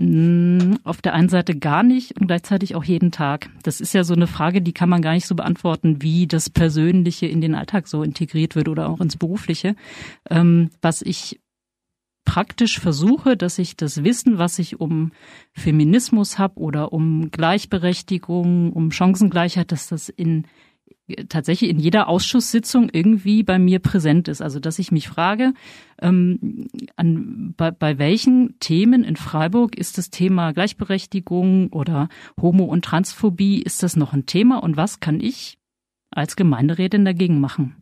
Mm, 0.00 0.74
auf 0.84 1.00
der 1.00 1.14
einen 1.14 1.30
Seite 1.30 1.56
gar 1.56 1.82
nicht 1.82 2.20
und 2.20 2.26
gleichzeitig 2.26 2.74
auch 2.74 2.84
jeden 2.84 3.12
Tag. 3.12 3.48
Das 3.62 3.80
ist 3.80 3.94
ja 3.94 4.04
so 4.04 4.14
eine 4.14 4.26
Frage, 4.26 4.60
die 4.60 4.74
kann 4.74 4.90
man 4.90 5.00
gar 5.00 5.14
nicht 5.14 5.26
so 5.26 5.34
beantworten, 5.34 6.02
wie 6.02 6.26
das 6.26 6.50
Persönliche 6.50 7.26
in 7.26 7.40
den 7.40 7.54
Alltag 7.54 7.88
so 7.88 8.02
integriert 8.02 8.56
wird 8.56 8.68
oder 8.68 8.90
auch 8.90 9.00
ins 9.00 9.16
Berufliche. 9.16 9.74
Ähm, 10.28 10.70
was 10.82 11.00
ich 11.00 11.40
praktisch 12.26 12.78
versuche, 12.78 13.38
dass 13.38 13.58
ich 13.58 13.76
das 13.76 14.04
Wissen, 14.04 14.36
was 14.36 14.58
ich 14.58 14.80
um 14.80 15.12
Feminismus 15.54 16.38
habe 16.38 16.60
oder 16.60 16.92
um 16.92 17.30
Gleichberechtigung, 17.30 18.72
um 18.74 18.90
Chancengleichheit, 18.90 19.72
dass 19.72 19.86
das 19.86 20.10
in 20.10 20.44
tatsächlich 21.28 21.70
in 21.70 21.78
jeder 21.78 22.08
Ausschusssitzung 22.08 22.88
irgendwie 22.90 23.42
bei 23.42 23.58
mir 23.58 23.78
präsent 23.78 24.28
ist. 24.28 24.42
Also 24.42 24.58
dass 24.58 24.78
ich 24.78 24.90
mich 24.90 25.08
frage, 25.08 25.52
ähm, 26.00 26.68
an, 26.96 27.54
bei, 27.56 27.70
bei 27.70 27.98
welchen 27.98 28.58
Themen 28.58 29.04
in 29.04 29.16
Freiburg 29.16 29.76
ist 29.76 29.98
das 29.98 30.10
Thema 30.10 30.52
Gleichberechtigung 30.52 31.68
oder 31.72 32.08
Homo- 32.40 32.64
und 32.64 32.84
Transphobie, 32.84 33.62
ist 33.62 33.82
das 33.82 33.96
noch 33.96 34.12
ein 34.12 34.26
Thema 34.26 34.62
und 34.62 34.76
was 34.76 35.00
kann 35.00 35.20
ich 35.20 35.58
als 36.10 36.34
Gemeinderätin 36.34 37.04
dagegen 37.04 37.40
machen? 37.40 37.76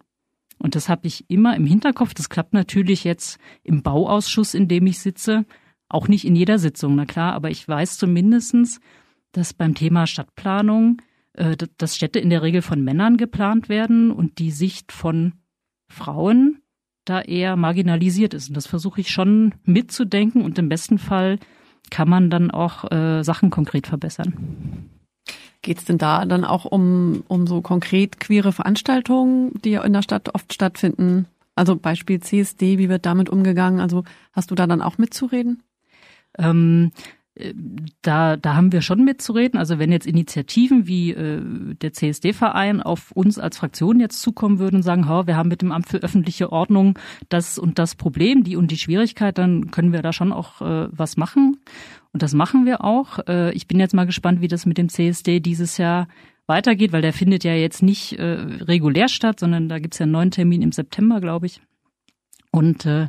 Und 0.58 0.74
das 0.74 0.88
habe 0.88 1.06
ich 1.06 1.28
immer 1.28 1.56
im 1.56 1.66
Hinterkopf. 1.66 2.14
Das 2.14 2.28
klappt 2.28 2.52
natürlich 2.52 3.04
jetzt 3.04 3.38
im 3.62 3.82
Bauausschuss, 3.82 4.54
in 4.54 4.68
dem 4.68 4.86
ich 4.86 4.98
sitze, 4.98 5.44
auch 5.88 6.08
nicht 6.08 6.24
in 6.24 6.36
jeder 6.36 6.58
Sitzung, 6.58 6.94
na 6.94 7.04
klar, 7.04 7.34
aber 7.34 7.50
ich 7.50 7.66
weiß 7.66 7.98
zumindestens, 7.98 8.80
dass 9.32 9.52
beim 9.52 9.74
Thema 9.74 10.06
Stadtplanung 10.06 11.00
äh, 11.34 11.56
dass 11.78 11.96
Städte 11.96 12.18
in 12.18 12.30
der 12.30 12.42
Regel 12.42 12.62
von 12.62 12.82
Männern 12.82 13.16
geplant 13.16 13.68
werden 13.68 14.10
und 14.10 14.38
die 14.38 14.50
Sicht 14.50 14.92
von 14.92 15.34
Frauen 15.88 16.62
da 17.04 17.20
eher 17.20 17.56
marginalisiert 17.56 18.34
ist. 18.34 18.48
Und 18.48 18.56
das 18.56 18.66
versuche 18.66 19.00
ich 19.00 19.10
schon 19.10 19.54
mitzudenken 19.64 20.42
und 20.42 20.58
im 20.58 20.68
besten 20.68 20.98
Fall 20.98 21.38
kann 21.90 22.08
man 22.08 22.30
dann 22.30 22.50
auch 22.50 22.90
äh, 22.90 23.22
Sachen 23.22 23.50
konkret 23.50 23.86
verbessern. 23.86 24.90
Geht 25.62 25.78
es 25.78 25.84
denn 25.84 25.98
da 25.98 26.24
dann 26.24 26.44
auch 26.44 26.64
um, 26.64 27.24
um 27.28 27.46
so 27.46 27.62
konkret 27.62 28.20
queere 28.20 28.52
Veranstaltungen, 28.52 29.52
die 29.64 29.74
in 29.74 29.92
der 29.92 30.02
Stadt 30.02 30.34
oft 30.34 30.52
stattfinden? 30.52 31.26
Also 31.54 31.76
Beispiel 31.76 32.20
CSD, 32.20 32.78
wie 32.78 32.88
wird 32.88 33.06
damit 33.06 33.28
umgegangen? 33.30 33.80
Also 33.80 34.04
hast 34.32 34.50
du 34.50 34.54
da 34.54 34.66
dann 34.66 34.82
auch 34.82 34.98
mitzureden? 34.98 35.62
Ähm, 36.38 36.92
da, 38.02 38.36
da 38.36 38.54
haben 38.54 38.70
wir 38.70 38.80
schon 38.80 39.04
mitzureden. 39.04 39.58
Also 39.58 39.78
wenn 39.78 39.90
jetzt 39.90 40.06
Initiativen 40.06 40.86
wie 40.86 41.10
äh, 41.10 41.42
der 41.74 41.92
CSD-Verein 41.92 42.80
auf 42.80 43.10
uns 43.10 43.38
als 43.38 43.58
Fraktion 43.58 43.98
jetzt 43.98 44.22
zukommen 44.22 44.60
würden 44.60 44.76
und 44.76 44.82
sagen, 44.82 45.08
ha, 45.08 45.26
wir 45.26 45.36
haben 45.36 45.48
mit 45.48 45.60
dem 45.60 45.72
Amt 45.72 45.88
für 45.88 45.98
öffentliche 45.98 46.52
Ordnung 46.52 46.98
das 47.28 47.58
und 47.58 47.78
das 47.78 47.96
Problem, 47.96 48.44
die 48.44 48.56
und 48.56 48.70
die 48.70 48.78
Schwierigkeit, 48.78 49.36
dann 49.36 49.72
können 49.72 49.92
wir 49.92 50.02
da 50.02 50.12
schon 50.12 50.32
auch 50.32 50.60
äh, 50.60 50.88
was 50.92 51.16
machen. 51.16 51.56
Und 52.12 52.22
das 52.22 52.34
machen 52.34 52.66
wir 52.66 52.84
auch. 52.84 53.18
Äh, 53.26 53.52
ich 53.52 53.66
bin 53.66 53.80
jetzt 53.80 53.94
mal 53.94 54.06
gespannt, 54.06 54.40
wie 54.40 54.48
das 54.48 54.64
mit 54.64 54.78
dem 54.78 54.88
CSD 54.88 55.40
dieses 55.40 55.76
Jahr 55.76 56.06
weitergeht, 56.46 56.92
weil 56.92 57.02
der 57.02 57.12
findet 57.12 57.42
ja 57.42 57.54
jetzt 57.54 57.82
nicht 57.82 58.12
äh, 58.12 58.22
regulär 58.22 59.08
statt, 59.08 59.40
sondern 59.40 59.68
da 59.68 59.80
gibt's 59.80 59.98
ja 59.98 60.04
einen 60.04 60.12
neuen 60.12 60.30
Termin 60.30 60.62
im 60.62 60.70
September, 60.70 61.20
glaube 61.20 61.46
ich. 61.46 61.60
Und 62.52 62.86
äh, 62.86 63.08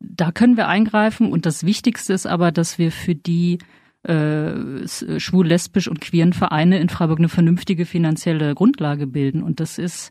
da 0.00 0.32
können 0.32 0.56
wir 0.56 0.68
eingreifen 0.68 1.30
und 1.30 1.46
das 1.46 1.64
Wichtigste 1.64 2.12
ist 2.12 2.26
aber, 2.26 2.52
dass 2.52 2.78
wir 2.78 2.90
für 2.90 3.14
die 3.14 3.58
äh, 4.02 4.88
schwul, 5.18 5.46
lesbisch 5.46 5.86
und 5.88 6.00
queeren 6.00 6.32
Vereine 6.32 6.78
in 6.80 6.88
Freiburg 6.88 7.18
eine 7.18 7.28
vernünftige 7.28 7.84
finanzielle 7.84 8.54
Grundlage 8.54 9.06
bilden. 9.06 9.42
Und 9.42 9.60
das 9.60 9.78
ist 9.78 10.10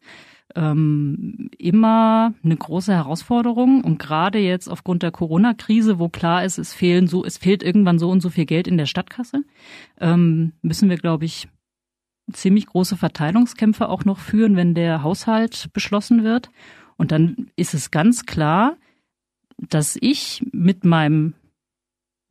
ähm, 0.56 1.50
immer 1.58 2.34
eine 2.44 2.56
große 2.56 2.94
Herausforderung. 2.94 3.84
Und 3.84 3.98
gerade 3.98 4.38
jetzt 4.38 4.68
aufgrund 4.68 5.02
der 5.02 5.12
Corona-Krise, 5.12 5.98
wo 5.98 6.08
klar 6.08 6.44
ist, 6.46 6.60
es 6.60 6.74
fehlen 6.74 7.08
so, 7.08 7.26
es 7.26 7.38
fehlt 7.38 7.64
irgendwann 7.64 7.98
so 7.98 8.12
und 8.12 8.22
so 8.22 8.30
viel 8.30 8.46
Geld 8.46 8.68
in 8.68 8.78
der 8.78 8.86
Stadtkasse, 8.86 9.44
ähm, 10.00 10.54
müssen 10.62 10.90
wir, 10.90 10.98
glaube 10.98 11.26
ich, 11.26 11.48
ziemlich 12.32 12.68
große 12.68 12.96
Verteilungskämpfe 12.96 13.90
auch 13.90 14.06
noch 14.06 14.20
führen, 14.20 14.56
wenn 14.56 14.76
der 14.76 15.02
Haushalt 15.02 15.70
beschlossen 15.74 16.24
wird. 16.24 16.52
Und 16.96 17.12
dann 17.12 17.48
ist 17.56 17.74
es 17.74 17.90
ganz 17.90 18.28
klar, 18.28 18.78
dass 19.68 19.98
ich 20.00 20.46
mit 20.52 20.86
meinem 20.86 21.34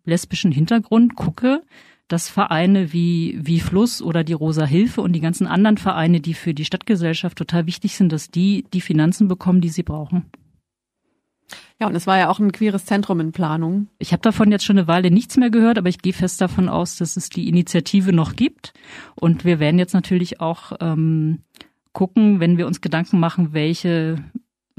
lesbischen 0.04 0.52
Hintergrund 0.52 1.14
gucke, 1.16 1.62
dass 2.08 2.30
Vereine 2.30 2.92
wie, 2.92 3.38
wie 3.40 3.60
Fluss 3.60 4.00
oder 4.00 4.24
die 4.24 4.32
Rosa 4.32 4.64
Hilfe 4.64 5.02
und 5.02 5.12
die 5.12 5.20
ganzen 5.20 5.46
anderen 5.46 5.76
Vereine, 5.76 6.20
die 6.20 6.34
für 6.34 6.54
die 6.54 6.64
Stadtgesellschaft 6.64 7.36
total 7.36 7.66
wichtig 7.66 7.96
sind, 7.96 8.12
dass 8.12 8.30
die 8.30 8.64
die 8.72 8.80
Finanzen 8.80 9.28
bekommen, 9.28 9.60
die 9.60 9.68
sie 9.68 9.82
brauchen. 9.82 10.24
Ja, 11.80 11.86
und 11.86 11.94
es 11.94 12.06
war 12.06 12.18
ja 12.18 12.28
auch 12.28 12.40
ein 12.40 12.52
queeres 12.52 12.86
Zentrum 12.86 13.20
in 13.20 13.32
Planung. 13.32 13.88
Ich 13.98 14.12
habe 14.12 14.22
davon 14.22 14.50
jetzt 14.50 14.64
schon 14.64 14.78
eine 14.78 14.88
Weile 14.88 15.10
nichts 15.10 15.36
mehr 15.36 15.50
gehört, 15.50 15.78
aber 15.78 15.88
ich 15.88 16.02
gehe 16.02 16.12
fest 16.12 16.40
davon 16.40 16.68
aus, 16.68 16.96
dass 16.96 17.16
es 17.16 17.28
die 17.28 17.48
Initiative 17.48 18.12
noch 18.12 18.36
gibt. 18.36 18.72
Und 19.14 19.44
wir 19.44 19.60
werden 19.60 19.78
jetzt 19.78 19.94
natürlich 19.94 20.40
auch 20.40 20.72
ähm, 20.80 21.40
gucken, 21.92 22.40
wenn 22.40 22.58
wir 22.58 22.66
uns 22.66 22.80
Gedanken 22.80 23.20
machen, 23.20 23.52
welche 23.52 24.16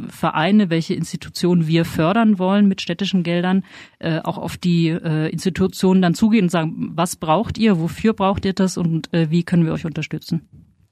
Vereine, 0.07 0.69
welche 0.69 0.93
Institutionen 0.93 1.67
wir 1.67 1.85
fördern 1.85 2.39
wollen 2.39 2.67
mit 2.67 2.81
städtischen 2.81 3.23
Geldern, 3.23 3.63
äh, 3.99 4.19
auch 4.19 4.37
auf 4.37 4.57
die 4.57 4.87
äh, 4.89 5.29
Institutionen 5.29 6.01
dann 6.01 6.13
zugehen 6.13 6.45
und 6.45 6.49
sagen, 6.49 6.91
was 6.95 7.15
braucht 7.15 7.57
ihr, 7.57 7.79
wofür 7.79 8.13
braucht 8.13 8.45
ihr 8.45 8.53
das 8.53 8.77
und 8.77 9.13
äh, 9.13 9.29
wie 9.29 9.43
können 9.43 9.65
wir 9.65 9.73
euch 9.73 9.85
unterstützen. 9.85 10.47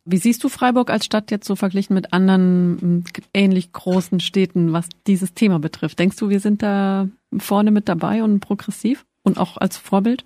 Wie 0.10 0.18
siehst 0.18 0.42
du 0.44 0.50
Freiburg 0.50 0.90
als 0.90 1.06
Stadt 1.06 1.32
jetzt 1.32 1.46
so 1.46 1.58
verglichen 1.58 1.94
mit 1.94 2.14
anderen 2.14 3.04
ähnlich 3.34 3.74
großen 3.74 4.22
Städten, 4.22 4.72
was 4.72 4.88
dieses 5.06 5.34
Thema 5.34 5.60
betrifft? 5.60 6.00
Denkst 6.00 6.16
du, 6.16 6.30
wir 6.30 6.40
sind 6.40 6.64
da 6.64 7.10
vorne 7.38 7.72
mit 7.72 7.90
dabei 7.90 8.24
und 8.24 8.40
progressiv 8.40 9.06
und 9.24 9.38
auch 9.38 9.58
als 9.58 9.76
Vorbild? 9.78 10.24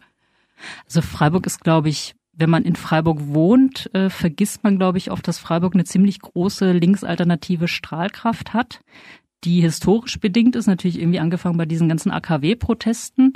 Also 0.86 1.02
Freiburg 1.02 1.48
ist, 1.48 1.62
glaube 1.62 1.90
ich, 1.90 2.14
wenn 2.34 2.50
man 2.50 2.64
in 2.64 2.76
Freiburg 2.76 3.20
wohnt, 3.28 3.94
äh, 3.94 4.10
vergisst 4.10 4.64
man, 4.64 4.78
glaube 4.78 4.98
ich, 4.98 5.12
oft, 5.12 5.28
dass 5.28 5.40
Freiburg 5.40 5.74
eine 5.74 5.84
ziemlich 5.84 6.20
große 6.20 6.72
linksalternative 6.72 7.68
Strahlkraft 7.68 8.54
hat, 8.54 8.82
die 9.44 9.62
historisch 9.62 10.20
bedingt 10.20 10.56
ist, 10.56 10.68
natürlich 10.68 11.00
irgendwie 11.00 11.20
angefangen 11.20 11.58
bei 11.58 11.66
diesen 11.66 11.90
ganzen 11.90 12.12
AKW-Protesten. 12.12 13.34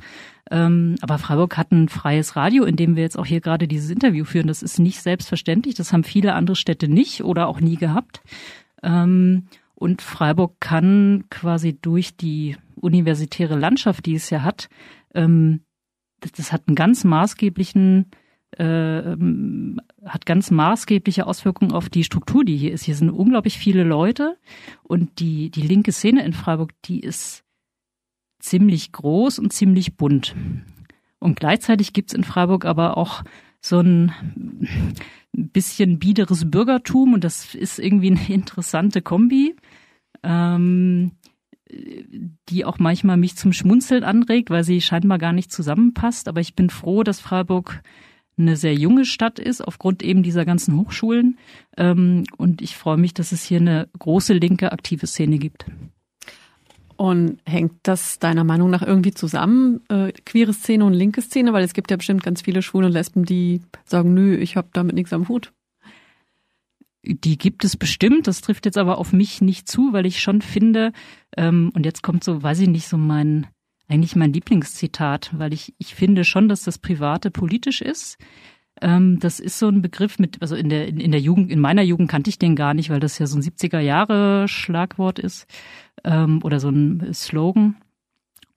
Ähm, 0.51 0.95
aber 1.01 1.17
Freiburg 1.17 1.57
hat 1.57 1.71
ein 1.71 1.89
freies 1.89 2.35
Radio, 2.35 2.63
in 2.63 2.75
dem 2.75 2.95
wir 2.95 3.03
jetzt 3.03 3.17
auch 3.17 3.25
hier 3.25 3.41
gerade 3.41 3.67
dieses 3.67 3.89
Interview 3.89 4.23
führen. 4.23 4.47
Das 4.47 4.61
ist 4.61 4.79
nicht 4.79 5.01
selbstverständlich. 5.01 5.75
Das 5.75 5.91
haben 5.91 6.03
viele 6.03 6.33
andere 6.33 6.55
Städte 6.55 6.87
nicht 6.87 7.23
oder 7.23 7.47
auch 7.47 7.59
nie 7.59 7.75
gehabt. 7.75 8.21
Ähm, 8.83 9.47
und 9.73 10.01
Freiburg 10.01 10.59
kann 10.59 11.25
quasi 11.29 11.77
durch 11.79 12.15
die 12.15 12.55
universitäre 12.75 13.57
Landschaft, 13.57 14.05
die 14.05 14.15
es 14.15 14.29
ja 14.29 14.43
hat, 14.43 14.69
ähm, 15.15 15.61
das, 16.21 16.31
das 16.33 16.51
hat 16.51 16.63
einen 16.67 16.75
ganz 16.75 17.03
maßgeblichen 17.03 18.11
äh, 18.51 19.15
hat 20.05 20.25
ganz 20.25 20.51
maßgebliche 20.51 21.27
Auswirkungen 21.27 21.71
auf 21.71 21.89
die 21.89 22.03
Struktur, 22.03 22.45
die 22.45 22.57
hier 22.57 22.71
ist. 22.71 22.83
Hier 22.83 22.95
sind 22.95 23.09
unglaublich 23.09 23.57
viele 23.57 23.83
Leute 23.83 24.37
und 24.83 25.19
die, 25.19 25.49
die 25.49 25.61
linke 25.61 25.91
Szene 25.91 26.23
in 26.25 26.33
Freiburg, 26.33 26.71
die 26.85 26.99
ist 26.99 27.43
ziemlich 28.39 28.91
groß 28.91 29.39
und 29.39 29.51
ziemlich 29.51 29.97
bunt. 29.97 30.35
Und 31.19 31.39
gleichzeitig 31.39 31.93
gibt's 31.93 32.13
in 32.13 32.23
Freiburg 32.23 32.65
aber 32.65 32.97
auch 32.97 33.23
so 33.59 33.79
ein 33.79 34.11
bisschen 35.31 35.99
biederes 35.99 36.49
Bürgertum 36.49 37.13
und 37.13 37.23
das 37.23 37.55
ist 37.55 37.79
irgendwie 37.79 38.11
eine 38.11 38.29
interessante 38.29 39.01
Kombi, 39.01 39.55
ähm, 40.23 41.11
die 42.49 42.63
auch 42.63 42.77
manchmal 42.77 43.17
mich 43.17 43.35
zum 43.35 43.51
Schmunzeln 43.51 44.03
anregt, 44.03 44.49
weil 44.49 44.63
sie 44.63 44.81
scheinbar 44.81 45.17
gar 45.17 45.33
nicht 45.33 45.51
zusammenpasst. 45.51 46.27
Aber 46.27 46.39
ich 46.39 46.55
bin 46.55 46.69
froh, 46.69 47.03
dass 47.03 47.19
Freiburg 47.19 47.81
eine 48.37 48.57
sehr 48.57 48.73
junge 48.73 49.05
Stadt 49.05 49.39
ist, 49.39 49.61
aufgrund 49.61 50.03
eben 50.03 50.23
dieser 50.23 50.45
ganzen 50.45 50.77
Hochschulen. 50.77 51.37
Ähm, 51.77 52.23
und 52.37 52.61
ich 52.61 52.75
freue 52.75 52.97
mich, 52.97 53.13
dass 53.13 53.31
es 53.31 53.43
hier 53.43 53.59
eine 53.59 53.87
große 53.97 54.33
linke 54.33 54.71
aktive 54.71 55.07
Szene 55.07 55.37
gibt. 55.37 55.65
Und 56.97 57.39
hängt 57.45 57.73
das 57.83 58.19
deiner 58.19 58.45
Meinung 58.45 58.69
nach 58.69 58.81
irgendwie 58.81 59.11
zusammen, 59.11 59.81
äh, 59.89 60.13
queere 60.25 60.53
Szene 60.53 60.85
und 60.85 60.93
linke 60.93 61.21
Szene? 61.21 61.51
Weil 61.51 61.63
es 61.63 61.73
gibt 61.73 61.91
ja 61.91 61.97
bestimmt 61.97 62.23
ganz 62.23 62.41
viele 62.41 62.61
Schwule 62.61 62.87
und 62.87 62.93
Lesben, 62.93 63.25
die 63.25 63.61
sagen, 63.83 64.13
nö, 64.13 64.35
ich 64.35 64.55
habe 64.55 64.69
damit 64.71 64.95
nichts 64.95 65.11
am 65.11 65.27
Hut. 65.27 65.51
Die 67.03 67.37
gibt 67.37 67.63
es 67.63 67.77
bestimmt, 67.77 68.27
das 68.27 68.41
trifft 68.41 68.65
jetzt 68.65 68.77
aber 68.77 68.97
auf 68.97 69.13
mich 69.13 69.41
nicht 69.41 69.67
zu, 69.67 69.93
weil 69.93 70.05
ich 70.05 70.21
schon 70.21 70.41
finde, 70.41 70.91
ähm, 71.37 71.71
und 71.75 71.85
jetzt 71.85 72.01
kommt 72.01 72.23
so, 72.23 72.41
weiß 72.41 72.61
ich 72.61 72.69
nicht, 72.69 72.87
so 72.87 72.97
mein 72.97 73.45
eigentlich 73.87 74.15
mein 74.15 74.33
Lieblingszitat, 74.33 75.31
weil 75.37 75.53
ich, 75.53 75.73
ich 75.77 75.95
finde 75.95 76.23
schon, 76.23 76.49
dass 76.49 76.63
das 76.63 76.79
Private 76.79 77.31
politisch 77.31 77.81
ist. 77.81 78.17
Ähm, 78.81 79.19
das 79.19 79.39
ist 79.39 79.59
so 79.59 79.67
ein 79.67 79.81
Begriff 79.81 80.19
mit, 80.19 80.41
also 80.41 80.55
in 80.55 80.69
der, 80.69 80.87
in, 80.87 80.99
in 80.99 81.11
der 81.11 81.21
Jugend, 81.21 81.51
in 81.51 81.59
meiner 81.59 81.83
Jugend 81.83 82.09
kannte 82.09 82.29
ich 82.29 82.39
den 82.39 82.55
gar 82.55 82.73
nicht, 82.73 82.89
weil 82.89 82.99
das 82.99 83.19
ja 83.19 83.27
so 83.27 83.37
ein 83.37 83.43
70er 83.43 83.79
Jahre 83.79 84.47
Schlagwort 84.47 85.19
ist 85.19 85.47
ähm, 86.03 86.41
oder 86.43 86.59
so 86.59 86.69
ein 86.69 87.13
Slogan. 87.13 87.77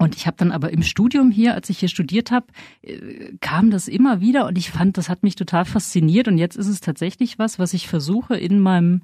Und 0.00 0.14
ich 0.14 0.26
habe 0.28 0.36
dann 0.36 0.52
aber 0.52 0.72
im 0.72 0.82
Studium 0.82 1.32
hier, 1.32 1.54
als 1.54 1.70
ich 1.70 1.78
hier 1.80 1.88
studiert 1.88 2.30
habe, 2.30 2.46
äh, 2.82 3.32
kam 3.40 3.70
das 3.70 3.88
immer 3.88 4.20
wieder 4.20 4.46
und 4.46 4.56
ich 4.56 4.70
fand, 4.70 4.96
das 4.96 5.08
hat 5.08 5.22
mich 5.22 5.34
total 5.34 5.64
fasziniert. 5.64 6.28
Und 6.28 6.38
jetzt 6.38 6.56
ist 6.56 6.68
es 6.68 6.80
tatsächlich 6.80 7.38
was, 7.38 7.58
was 7.58 7.74
ich 7.74 7.88
versuche 7.88 8.36
in 8.36 8.60
meinem 8.60 9.02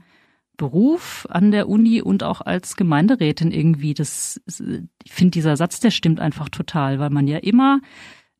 Beruf 0.57 1.27
an 1.31 1.51
der 1.51 1.69
Uni 1.69 2.01
und 2.01 2.23
auch 2.23 2.41
als 2.41 2.77
Gemeinderätin 2.77 3.51
irgendwie. 3.51 3.95
Das, 3.95 4.41
ich 4.47 5.13
finde 5.13 5.33
dieser 5.33 5.57
Satz, 5.57 5.81
der 5.81 5.91
stimmt 5.91 6.21
einfach 6.21 6.49
total, 6.49 6.99
weil 6.99 7.11
man 7.11 7.27
ja 7.27 7.39
immer 7.39 7.81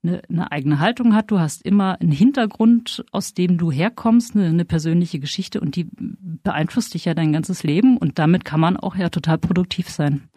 eine, 0.05 0.23
eine 0.29 0.53
eigene 0.53 0.79
Haltung 0.79 1.15
hat. 1.15 1.31
Du 1.31 1.41
hast 1.41 1.63
immer 1.63 2.01
einen 2.01 2.13
Hintergrund, 2.13 3.05
aus 3.11 3.35
dem 3.35 3.59
du 3.59 3.73
herkommst, 3.73 4.37
eine, 4.37 4.47
eine 4.47 4.65
persönliche 4.65 5.19
Geschichte 5.19 5.61
und 5.61 5.77
die 5.77 5.89
beeinflusst 5.91 6.95
dich 6.95 7.07
ja 7.07 7.15
dein 7.15 7.33
ganzes 7.33 7.63
Leben 7.63 7.97
und 7.97 8.19
damit 8.19 8.45
kann 8.45 8.61
man 8.61 8.77
auch 8.77 8.97
ja 8.97 9.09
total 9.09 9.39
produktiv 9.39 9.89
sein. 9.89 10.29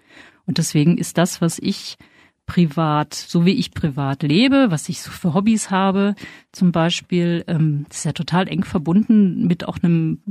Und 0.45 0.58
deswegen 0.58 0.97
ist 0.97 1.17
das, 1.17 1.41
was 1.41 1.60
ich 1.60 1.97
privat, 2.45 3.13
so 3.13 3.45
wie 3.45 3.52
ich 3.52 3.71
privat 3.71 4.23
lebe, 4.23 4.67
was 4.69 4.88
ich 4.88 5.02
so 5.02 5.12
für 5.12 5.34
Hobbys 5.34 5.69
habe, 5.69 6.15
zum 6.54 6.71
Beispiel, 6.71 7.43
ähm, 7.47 7.86
ist 7.91 8.06
ja 8.06 8.13
total 8.13 8.47
eng 8.47 8.63
verbunden 8.63 9.45
mit 9.45 9.67
auch 9.67 9.78
einem 9.84 10.21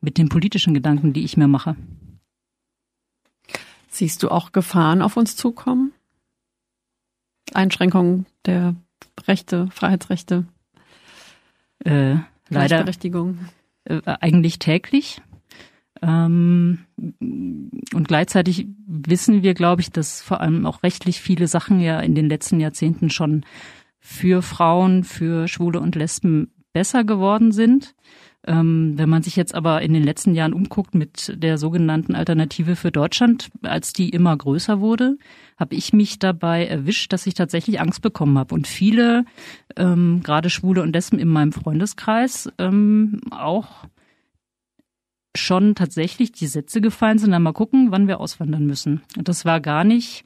mit 0.00 0.18
den 0.18 0.28
politischen 0.28 0.74
Gedanken, 0.74 1.12
die 1.12 1.24
ich 1.24 1.36
mir 1.36 1.48
mache. 1.48 1.76
Siehst 3.88 4.22
du 4.22 4.30
auch 4.30 4.52
Gefahren 4.52 5.02
auf 5.02 5.16
uns 5.16 5.36
zukommen? 5.36 5.92
Einschränkungen 7.54 8.26
der 8.44 8.74
Rechte, 9.26 9.68
Freiheitsrechte, 9.70 10.46
äh, 11.84 12.16
leider? 12.48 12.78
Äh, 13.84 14.00
eigentlich 14.04 14.58
täglich. 14.58 15.22
Ähm, 16.02 16.84
und 16.98 18.08
gleichzeitig 18.08 18.66
wissen 18.86 19.42
wir, 19.42 19.54
glaube 19.54 19.80
ich, 19.80 19.90
dass 19.90 20.20
vor 20.20 20.40
allem 20.40 20.66
auch 20.66 20.82
rechtlich 20.82 21.20
viele 21.20 21.46
Sachen 21.46 21.80
ja 21.80 22.00
in 22.00 22.14
den 22.14 22.28
letzten 22.28 22.60
Jahrzehnten 22.60 23.08
schon 23.10 23.44
für 23.98 24.42
Frauen, 24.42 25.04
für 25.04 25.48
Schwule 25.48 25.80
und 25.80 25.94
Lesben 25.94 26.52
besser 26.72 27.04
geworden 27.04 27.52
sind. 27.52 27.94
Ähm, 28.46 28.94
wenn 28.96 29.08
man 29.08 29.22
sich 29.22 29.34
jetzt 29.34 29.54
aber 29.54 29.82
in 29.82 29.92
den 29.92 30.04
letzten 30.04 30.34
Jahren 30.34 30.52
umguckt 30.52 30.94
mit 30.94 31.34
der 31.42 31.58
sogenannten 31.58 32.14
Alternative 32.14 32.76
für 32.76 32.92
Deutschland, 32.92 33.50
als 33.62 33.92
die 33.92 34.10
immer 34.10 34.36
größer 34.36 34.80
wurde, 34.80 35.18
habe 35.56 35.74
ich 35.74 35.92
mich 35.92 36.18
dabei 36.18 36.66
erwischt, 36.66 37.12
dass 37.12 37.26
ich 37.26 37.34
tatsächlich 37.34 37.80
Angst 37.80 38.02
bekommen 38.02 38.38
habe. 38.38 38.54
Und 38.54 38.66
viele, 38.66 39.24
ähm, 39.76 40.20
gerade 40.22 40.50
Schwule 40.50 40.82
und 40.82 40.92
Lesben 40.92 41.18
in 41.18 41.28
meinem 41.28 41.52
Freundeskreis, 41.52 42.48
ähm, 42.58 43.20
auch 43.30 43.86
schon 45.34 45.74
tatsächlich 45.74 46.32
die 46.32 46.46
Sätze 46.46 46.80
gefallen 46.80 47.18
sind, 47.18 47.32
dann 47.32 47.42
mal 47.42 47.52
gucken, 47.52 47.90
wann 47.90 48.08
wir 48.08 48.20
auswandern 48.20 48.66
müssen. 48.66 49.02
Und 49.16 49.28
das 49.28 49.44
war 49.44 49.60
gar 49.60 49.84
nicht 49.84 50.24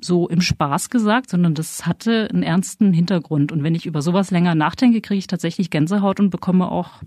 so 0.00 0.28
im 0.28 0.40
Spaß 0.40 0.90
gesagt, 0.90 1.30
sondern 1.30 1.54
das 1.54 1.86
hatte 1.86 2.28
einen 2.30 2.42
ernsten 2.42 2.92
Hintergrund. 2.92 3.52
Und 3.52 3.62
wenn 3.62 3.74
ich 3.74 3.86
über 3.86 4.02
sowas 4.02 4.30
länger 4.30 4.54
nachdenke, 4.54 5.00
kriege 5.00 5.18
ich 5.18 5.26
tatsächlich 5.26 5.70
Gänsehaut 5.70 6.20
und 6.20 6.30
bekomme 6.30 6.70
auch 6.70 7.02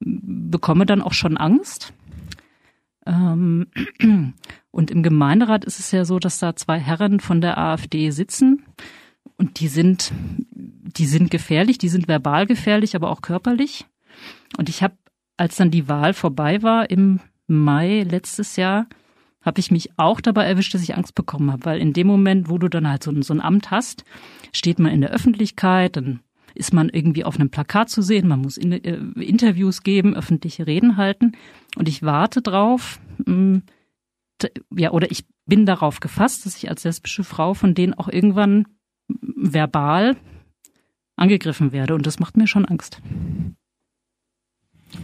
bekomme 0.00 0.86
dann 0.86 1.02
auch 1.02 1.12
schon 1.12 1.36
Angst. 1.36 1.92
Ähm, 3.06 3.66
und 4.70 4.90
im 4.90 5.02
Gemeinderat 5.02 5.64
ist 5.64 5.78
es 5.78 5.90
ja 5.90 6.04
so, 6.04 6.18
dass 6.18 6.38
da 6.38 6.56
zwei 6.56 6.78
Herren 6.78 7.20
von 7.20 7.40
der 7.40 7.58
AfD 7.58 8.10
sitzen 8.10 8.64
und 9.36 9.60
die 9.60 9.68
sind, 9.68 10.12
die 10.50 11.06
sind 11.06 11.30
gefährlich, 11.30 11.78
die 11.78 11.88
sind 11.88 12.08
verbal 12.08 12.46
gefährlich, 12.46 12.94
aber 12.94 13.10
auch 13.10 13.22
körperlich. 13.22 13.86
Und 14.58 14.68
ich 14.68 14.82
habe, 14.82 14.94
als 15.36 15.56
dann 15.56 15.70
die 15.70 15.88
Wahl 15.88 16.12
vorbei 16.12 16.62
war 16.62 16.90
im 16.90 17.20
Mai 17.46 18.02
letztes 18.02 18.56
Jahr, 18.56 18.86
habe 19.42 19.60
ich 19.60 19.70
mich 19.70 19.98
auch 19.98 20.20
dabei 20.20 20.44
erwischt, 20.44 20.74
dass 20.74 20.82
ich 20.82 20.94
Angst 20.94 21.14
bekommen 21.14 21.50
habe, 21.50 21.64
weil 21.64 21.80
in 21.80 21.94
dem 21.94 22.06
Moment, 22.06 22.50
wo 22.50 22.58
du 22.58 22.68
dann 22.68 22.88
halt 22.88 23.02
so, 23.02 23.22
so 23.22 23.32
ein 23.32 23.40
Amt 23.40 23.70
hast, 23.70 24.04
steht 24.52 24.78
man 24.78 24.92
in 24.92 25.00
der 25.00 25.10
Öffentlichkeit, 25.10 25.96
dann 25.96 26.20
ist 26.54 26.72
man 26.72 26.88
irgendwie 26.88 27.24
auf 27.24 27.36
einem 27.36 27.50
Plakat 27.50 27.90
zu 27.90 28.02
sehen, 28.02 28.28
man 28.28 28.40
muss 28.40 28.56
in, 28.56 28.72
äh, 28.72 28.96
Interviews 29.22 29.82
geben, 29.82 30.14
öffentliche 30.14 30.66
Reden 30.66 30.96
halten. 30.96 31.32
Und 31.76 31.88
ich 31.88 32.02
warte 32.02 32.42
drauf, 32.42 33.00
mh, 33.24 33.62
ja, 34.74 34.90
oder 34.92 35.10
ich 35.10 35.24
bin 35.46 35.66
darauf 35.66 36.00
gefasst, 36.00 36.46
dass 36.46 36.56
ich 36.56 36.68
als 36.68 36.84
lesbische 36.84 37.24
Frau 37.24 37.54
von 37.54 37.74
denen 37.74 37.94
auch 37.94 38.08
irgendwann 38.08 38.66
verbal 39.08 40.16
angegriffen 41.16 41.72
werde. 41.72 41.94
Und 41.94 42.06
das 42.06 42.18
macht 42.18 42.36
mir 42.36 42.46
schon 42.46 42.64
Angst. 42.64 43.00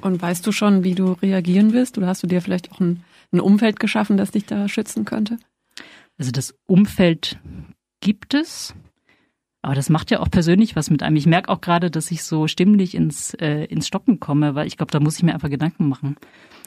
Und 0.00 0.20
weißt 0.20 0.46
du 0.46 0.52
schon, 0.52 0.84
wie 0.84 0.94
du 0.94 1.12
reagieren 1.12 1.72
wirst? 1.72 1.98
Oder 1.98 2.08
hast 2.08 2.22
du 2.22 2.26
dir 2.26 2.42
vielleicht 2.42 2.72
auch 2.72 2.80
ein, 2.80 3.04
ein 3.32 3.40
Umfeld 3.40 3.78
geschaffen, 3.78 4.16
das 4.16 4.30
dich 4.30 4.46
da 4.46 4.68
schützen 4.68 5.04
könnte? 5.04 5.38
Also 6.18 6.30
das 6.32 6.54
Umfeld 6.66 7.38
gibt 8.00 8.34
es. 8.34 8.74
Aber 9.66 9.74
das 9.74 9.90
macht 9.90 10.12
ja 10.12 10.20
auch 10.20 10.30
persönlich 10.30 10.76
was 10.76 10.90
mit 10.90 11.02
einem. 11.02 11.16
Ich 11.16 11.26
merke 11.26 11.48
auch 11.48 11.60
gerade, 11.60 11.90
dass 11.90 12.12
ich 12.12 12.22
so 12.22 12.46
stimmlich 12.46 12.94
ins, 12.94 13.34
äh, 13.34 13.64
ins 13.64 13.88
Stocken 13.88 14.20
komme, 14.20 14.54
weil 14.54 14.68
ich 14.68 14.76
glaube, 14.76 14.92
da 14.92 15.00
muss 15.00 15.16
ich 15.16 15.24
mir 15.24 15.34
einfach 15.34 15.50
Gedanken 15.50 15.88
machen. 15.88 16.14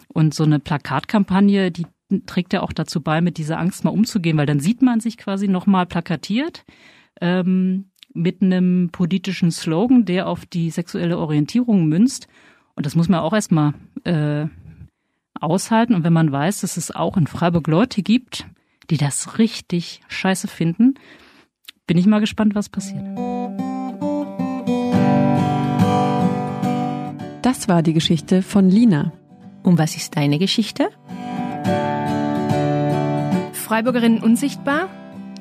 Und 0.09 0.33
so 0.33 0.43
eine 0.43 0.59
Plakatkampagne, 0.59 1.71
die 1.71 1.85
trägt 2.25 2.51
ja 2.51 2.61
auch 2.61 2.73
dazu 2.73 2.99
bei, 2.99 3.21
mit 3.21 3.37
dieser 3.37 3.57
Angst 3.57 3.85
mal 3.85 3.91
umzugehen, 3.91 4.35
weil 4.35 4.47
dann 4.47 4.59
sieht 4.59 4.81
man 4.81 4.99
sich 4.99 5.17
quasi 5.17 5.47
nochmal 5.47 5.85
plakatiert 5.85 6.65
ähm, 7.21 7.85
mit 8.13 8.41
einem 8.41 8.89
politischen 8.91 9.51
Slogan, 9.51 10.03
der 10.03 10.27
auf 10.27 10.45
die 10.45 10.69
sexuelle 10.69 11.19
Orientierung 11.19 11.87
münzt. 11.87 12.27
Und 12.75 12.85
das 12.85 12.95
muss 12.95 13.07
man 13.07 13.21
auch 13.21 13.31
erstmal 13.31 13.75
äh, 14.03 14.47
aushalten. 15.39 15.95
Und 15.95 16.03
wenn 16.03 16.11
man 16.11 16.33
weiß, 16.33 16.59
dass 16.59 16.75
es 16.75 16.93
auch 16.93 17.15
in 17.15 17.27
Freiburg 17.27 17.69
Leute 17.69 18.03
gibt, 18.03 18.45
die 18.89 18.97
das 18.97 19.37
richtig 19.37 20.01
scheiße 20.09 20.49
finden, 20.49 20.95
bin 21.89 21.97
ich 21.97 22.05
mal 22.05 22.19
gespannt, 22.19 22.53
was 22.53 22.69
passiert. 22.69 23.03
Das 27.41 27.67
war 27.67 27.81
die 27.81 27.93
Geschichte 27.93 28.43
von 28.43 28.69
Lina. 28.69 29.11
Und 29.63 29.79
was 29.79 29.95
ist 29.95 30.15
deine 30.15 30.37
Geschichte? 30.37 30.89
Freiburgerinnen 33.53 34.21
unsichtbar? 34.21 34.87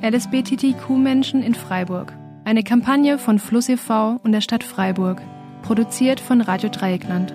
LSBTTQ-Menschen 0.03 1.43
in 1.43 1.55
Freiburg. 1.55 2.15
Eine 2.47 2.63
Kampagne 2.63 3.19
von 3.19 3.39
Fluss 3.39 3.69
e.V. 3.69 4.19
und 4.23 4.33
der 4.33 4.41
Stadt 4.41 4.65
Freiburg. 4.65 5.21
Produziert 5.61 6.19
von 6.19 6.41
Radio 6.41 6.71
Dreieckland. 6.71 7.35